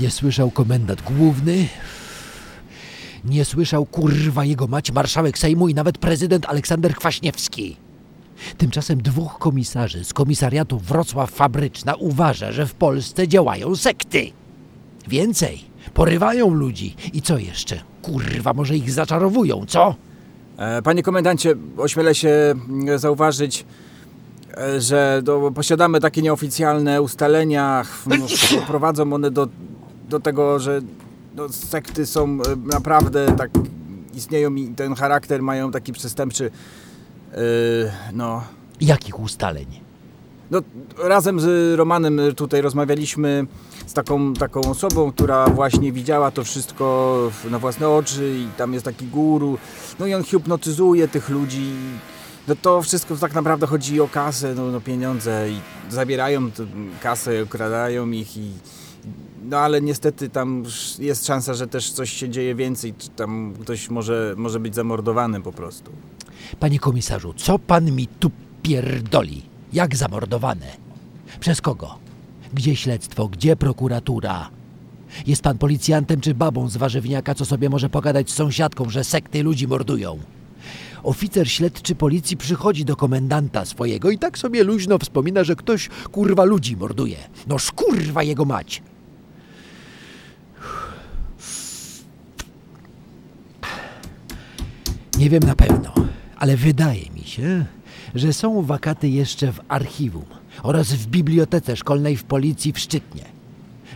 Nie 0.00 0.10
słyszał 0.10 0.50
komendant 0.50 1.02
główny. 1.02 1.68
Nie 3.24 3.44
słyszał 3.44 3.86
kurwa 3.86 4.44
jego 4.44 4.66
mać 4.66 4.92
marszałek 4.92 5.38
Sejmu 5.38 5.68
i 5.68 5.74
nawet 5.74 5.98
prezydent 5.98 6.46
Aleksander 6.46 6.94
Kwaśniewski. 6.94 7.76
Tymczasem 8.58 9.02
dwóch 9.02 9.38
komisarzy 9.38 10.04
z 10.04 10.12
komisariatu 10.12 10.78
Wrocław 10.78 11.30
Fabryczna 11.30 11.94
uważa, 11.94 12.52
że 12.52 12.66
w 12.66 12.74
Polsce 12.74 13.28
działają 13.28 13.76
sekty. 13.76 14.30
Więcej, 15.08 15.64
porywają 15.94 16.50
ludzi 16.50 16.96
i 17.12 17.22
co 17.22 17.38
jeszcze? 17.38 17.80
Kurwa, 18.02 18.52
może 18.52 18.76
ich 18.76 18.90
zaczarowują, 18.90 19.66
co? 19.66 19.94
E, 20.58 20.82
Panie 20.82 21.02
komendancie, 21.02 21.54
ośmielę 21.76 22.14
się 22.14 22.28
mm, 22.28 22.98
zauważyć, 22.98 23.64
e, 24.56 24.80
że 24.80 25.20
do, 25.24 25.52
posiadamy 25.54 26.00
takie 26.00 26.22
nieoficjalne 26.22 27.02
ustalenia. 27.02 27.84
No, 28.06 28.16
prowadzą 28.66 29.12
one 29.12 29.30
do, 29.30 29.48
do 30.08 30.20
tego, 30.20 30.58
że 30.58 30.80
no, 31.34 31.48
sekty 31.48 32.06
są 32.06 32.24
e, 32.24 32.56
naprawdę 32.72 33.26
tak, 33.38 33.50
istnieją 34.14 34.54
i 34.54 34.68
ten 34.68 34.94
charakter 34.94 35.42
mają 35.42 35.70
taki 35.70 35.92
przestępczy. 35.92 36.50
e, 37.32 37.38
no. 38.12 38.42
Jakich 38.80 39.20
ustaleń? 39.20 39.85
No, 40.50 40.60
razem 40.98 41.40
z 41.40 41.74
Romanem 41.78 42.20
tutaj 42.36 42.60
rozmawialiśmy 42.60 43.46
z 43.86 43.92
taką, 43.92 44.34
taką 44.34 44.60
osobą, 44.60 45.12
która 45.12 45.46
właśnie 45.46 45.92
widziała 45.92 46.30
to 46.30 46.44
wszystko 46.44 47.16
na 47.50 47.58
własne 47.58 47.88
oczy 47.88 48.36
i 48.38 48.48
tam 48.56 48.72
jest 48.72 48.84
taki 48.84 49.06
guru. 49.06 49.58
No 49.98 50.06
i 50.06 50.14
on 50.14 50.24
hipnotyzuje 50.24 51.08
tych 51.08 51.28
ludzi. 51.28 51.72
No 52.48 52.54
to 52.62 52.82
wszystko 52.82 53.16
tak 53.16 53.34
naprawdę 53.34 53.66
chodzi 53.66 54.00
o 54.00 54.08
kasę, 54.08 54.54
no, 54.54 54.70
no 54.70 54.80
pieniądze 54.80 55.50
i 55.50 55.60
zabierają 55.90 56.50
kasę, 57.02 57.42
okradają 57.42 58.10
ich 58.10 58.36
i 58.36 58.50
no 59.44 59.58
ale 59.58 59.80
niestety 59.80 60.28
tam 60.28 60.64
jest 60.98 61.26
szansa, 61.26 61.54
że 61.54 61.66
też 61.66 61.90
coś 61.90 62.12
się 62.12 62.28
dzieje 62.28 62.54
więcej, 62.54 62.94
tam 63.16 63.54
ktoś 63.60 63.90
może, 63.90 64.34
może 64.36 64.60
być 64.60 64.74
zamordowany 64.74 65.40
po 65.40 65.52
prostu. 65.52 65.92
Panie 66.60 66.78
komisarzu, 66.78 67.34
co 67.34 67.58
pan 67.58 67.92
mi 67.92 68.06
tu 68.06 68.30
pierdoli? 68.62 69.42
Jak 69.72 69.96
zamordowane? 69.96 70.66
Przez 71.40 71.60
kogo? 71.60 71.98
Gdzie 72.54 72.76
śledztwo? 72.76 73.28
Gdzie 73.28 73.56
prokuratura? 73.56 74.50
Jest 75.26 75.42
pan 75.42 75.58
policjantem 75.58 76.20
czy 76.20 76.34
babą 76.34 76.68
z 76.68 76.76
warzywniaka, 76.76 77.34
co 77.34 77.44
sobie 77.44 77.68
może 77.68 77.88
pogadać 77.88 78.30
z 78.30 78.34
sąsiadką, 78.34 78.90
że 78.90 79.04
sekty 79.04 79.42
ludzi 79.42 79.68
mordują? 79.68 80.18
Oficer 81.02 81.50
śledczy 81.50 81.94
policji 81.94 82.36
przychodzi 82.36 82.84
do 82.84 82.96
komendanta 82.96 83.64
swojego 83.64 84.10
i 84.10 84.18
tak 84.18 84.38
sobie 84.38 84.64
luźno 84.64 84.98
wspomina, 84.98 85.44
że 85.44 85.56
ktoś 85.56 85.88
kurwa 86.12 86.44
ludzi 86.44 86.76
morduje. 86.76 87.16
No 87.46 87.58
szkurwa 87.58 88.22
jego 88.22 88.44
mać! 88.44 88.82
Nie 95.18 95.30
wiem 95.30 95.42
na 95.42 95.54
pewno, 95.54 95.94
ale 96.36 96.56
wydaje 96.56 97.10
mi 97.10 97.24
się, 97.24 97.66
że 98.16 98.32
są 98.32 98.62
wakaty 98.62 99.08
jeszcze 99.08 99.52
w 99.52 99.60
archiwum 99.68 100.24
oraz 100.62 100.92
w 100.92 101.06
bibliotece 101.06 101.76
szkolnej 101.76 102.16
w 102.16 102.24
policji 102.24 102.72
w 102.72 102.78
Szczytnie. 102.78 103.24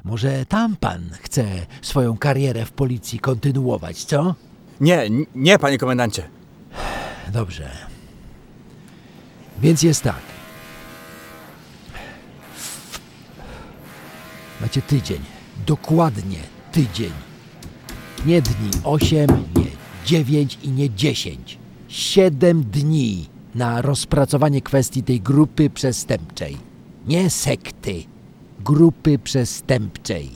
Może 0.04 0.46
tam 0.46 0.76
pan 0.76 1.10
chce 1.20 1.44
swoją 1.82 2.18
karierę 2.18 2.64
w 2.64 2.72
policji 2.72 3.18
kontynuować, 3.18 4.04
co? 4.04 4.34
Nie, 4.80 5.10
nie, 5.34 5.58
panie 5.58 5.78
komendancie. 5.78 6.28
Dobrze. 7.32 7.70
Więc 9.62 9.82
jest 9.82 10.02
tak. 10.02 10.20
Macie 14.60 14.82
tydzień. 14.82 15.20
Dokładnie 15.66 16.38
tydzień. 16.72 17.12
Nie 18.26 18.42
dni 18.42 18.70
osiem, 18.84 19.28
nie 19.56 19.66
dziewięć 20.06 20.58
i 20.62 20.68
nie 20.68 20.90
dziesięć. 20.90 21.58
Siedem 21.88 22.62
dni 22.62 23.28
na 23.54 23.82
rozpracowanie 23.82 24.60
kwestii 24.60 25.02
tej 25.02 25.20
grupy 25.20 25.70
przestępczej. 25.70 26.56
Nie 27.06 27.30
sekty. 27.30 28.04
Grupy 28.64 29.18
przestępczej, 29.18 30.30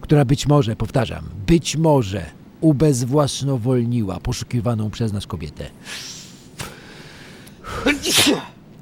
która 0.00 0.24
być 0.24 0.46
może, 0.46 0.76
powtarzam, 0.76 1.24
być 1.46 1.76
może 1.76 2.26
ubezwłasnowolniła 2.60 4.20
poszukiwaną 4.20 4.90
przez 4.90 5.12
nas 5.12 5.26
kobietę. 5.26 5.70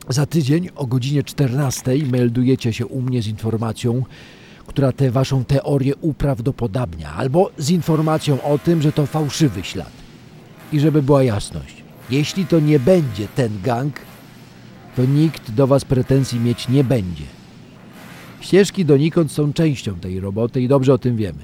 Za 0.09 0.27
tydzień 0.27 0.69
o 0.77 0.87
godzinie 0.87 1.23
14 1.23 1.95
meldujecie 2.13 2.73
się 2.73 2.87
u 2.87 3.03
mnie 3.03 3.23
z 3.23 3.27
informacją, 3.27 4.05
która 4.67 4.93
tę 4.93 5.11
waszą 5.11 5.45
teorię 5.45 5.97
uprawdopodobnia, 5.97 7.13
albo 7.13 7.51
z 7.59 7.71
informacją 7.71 8.43
o 8.43 8.59
tym, 8.59 8.83
że 8.83 8.93
to 8.93 9.07
fałszywy 9.07 9.63
ślad. 9.63 9.93
I 10.73 10.81
żeby 10.81 11.03
była 11.03 11.23
jasność, 11.25 11.80
jeśli 12.13 12.47
to 12.47 12.61
nie 12.61 12.79
będzie 12.79 13.29
ten 13.29 13.63
gang, 13.63 14.01
to 14.97 15.05
nikt 15.05 15.51
do 15.51 15.67
was 15.67 15.85
pretensji 15.85 16.41
mieć 16.41 16.69
nie 16.69 16.85
będzie. 16.85 17.25
Ścieżki 18.41 18.85
donikąd 18.85 19.33
są 19.33 19.53
częścią 19.53 19.95
tej 19.95 20.21
roboty 20.21 20.61
i 20.61 20.69
dobrze 20.69 20.93
o 20.93 20.99
tym 20.99 21.17
wiemy. 21.17 21.43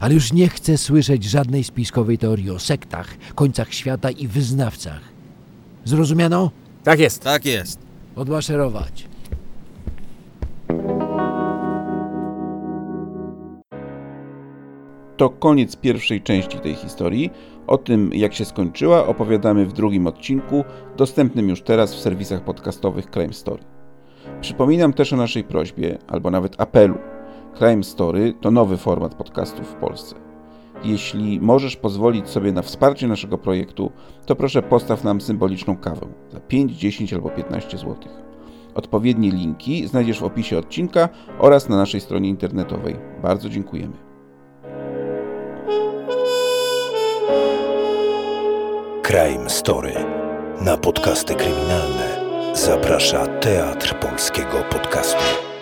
Ale 0.00 0.14
już 0.14 0.32
nie 0.32 0.48
chcę 0.48 0.78
słyszeć 0.78 1.24
żadnej 1.24 1.64
spiskowej 1.64 2.18
teorii 2.18 2.50
o 2.50 2.58
sektach, 2.58 3.16
końcach 3.34 3.74
świata 3.74 4.10
i 4.10 4.26
wyznawcach. 4.26 5.00
Zrozumiano? 5.84 6.50
Tak 6.84 7.00
jest. 7.00 7.22
Tak 7.22 7.44
jest. 7.44 7.78
Odmaszerować. 8.16 9.06
To 15.16 15.30
koniec 15.30 15.76
pierwszej 15.76 16.22
części 16.22 16.58
tej 16.58 16.74
historii. 16.74 17.30
O 17.66 17.78
tym, 17.78 18.10
jak 18.14 18.34
się 18.34 18.44
skończyła, 18.44 19.06
opowiadamy 19.06 19.66
w 19.66 19.72
drugim 19.72 20.06
odcinku, 20.06 20.64
dostępnym 20.96 21.48
już 21.48 21.62
teraz 21.62 21.94
w 21.94 22.00
serwisach 22.00 22.44
podcastowych 22.44 23.10
Crime 23.10 23.32
Story. 23.32 23.62
Przypominam 24.40 24.92
też 24.92 25.12
o 25.12 25.16
naszej 25.16 25.44
prośbie, 25.44 25.98
albo 26.08 26.30
nawet 26.30 26.60
apelu. 26.60 26.98
Crime 27.58 27.82
Story 27.82 28.34
to 28.40 28.50
nowy 28.50 28.76
format 28.76 29.14
podcastów 29.14 29.68
w 29.68 29.74
Polsce. 29.74 30.14
Jeśli 30.84 31.40
możesz 31.40 31.76
pozwolić 31.76 32.28
sobie 32.28 32.52
na 32.52 32.62
wsparcie 32.62 33.08
naszego 33.08 33.38
projektu, 33.38 33.92
to 34.26 34.36
proszę 34.36 34.62
postaw 34.62 35.04
nam 35.04 35.20
symboliczną 35.20 35.76
kawę 35.76 36.06
za 36.32 36.40
5, 36.40 36.72
10 36.72 37.14
albo 37.14 37.30
15 37.30 37.78
zł. 37.78 37.94
Odpowiednie 38.74 39.30
linki 39.30 39.86
znajdziesz 39.86 40.20
w 40.20 40.24
opisie 40.24 40.58
odcinka 40.58 41.08
oraz 41.38 41.68
na 41.68 41.76
naszej 41.76 42.00
stronie 42.00 42.28
internetowej. 42.28 42.96
Bardzo 43.22 43.48
dziękujemy. 43.48 44.05
Crime 49.02 49.50
Story. 49.50 49.94
Na 50.60 50.76
podcasty 50.76 51.34
kryminalne 51.34 52.20
zaprasza 52.54 53.26
Teatr 53.26 53.94
Polskiego 53.94 54.64
Podcastu. 54.70 55.55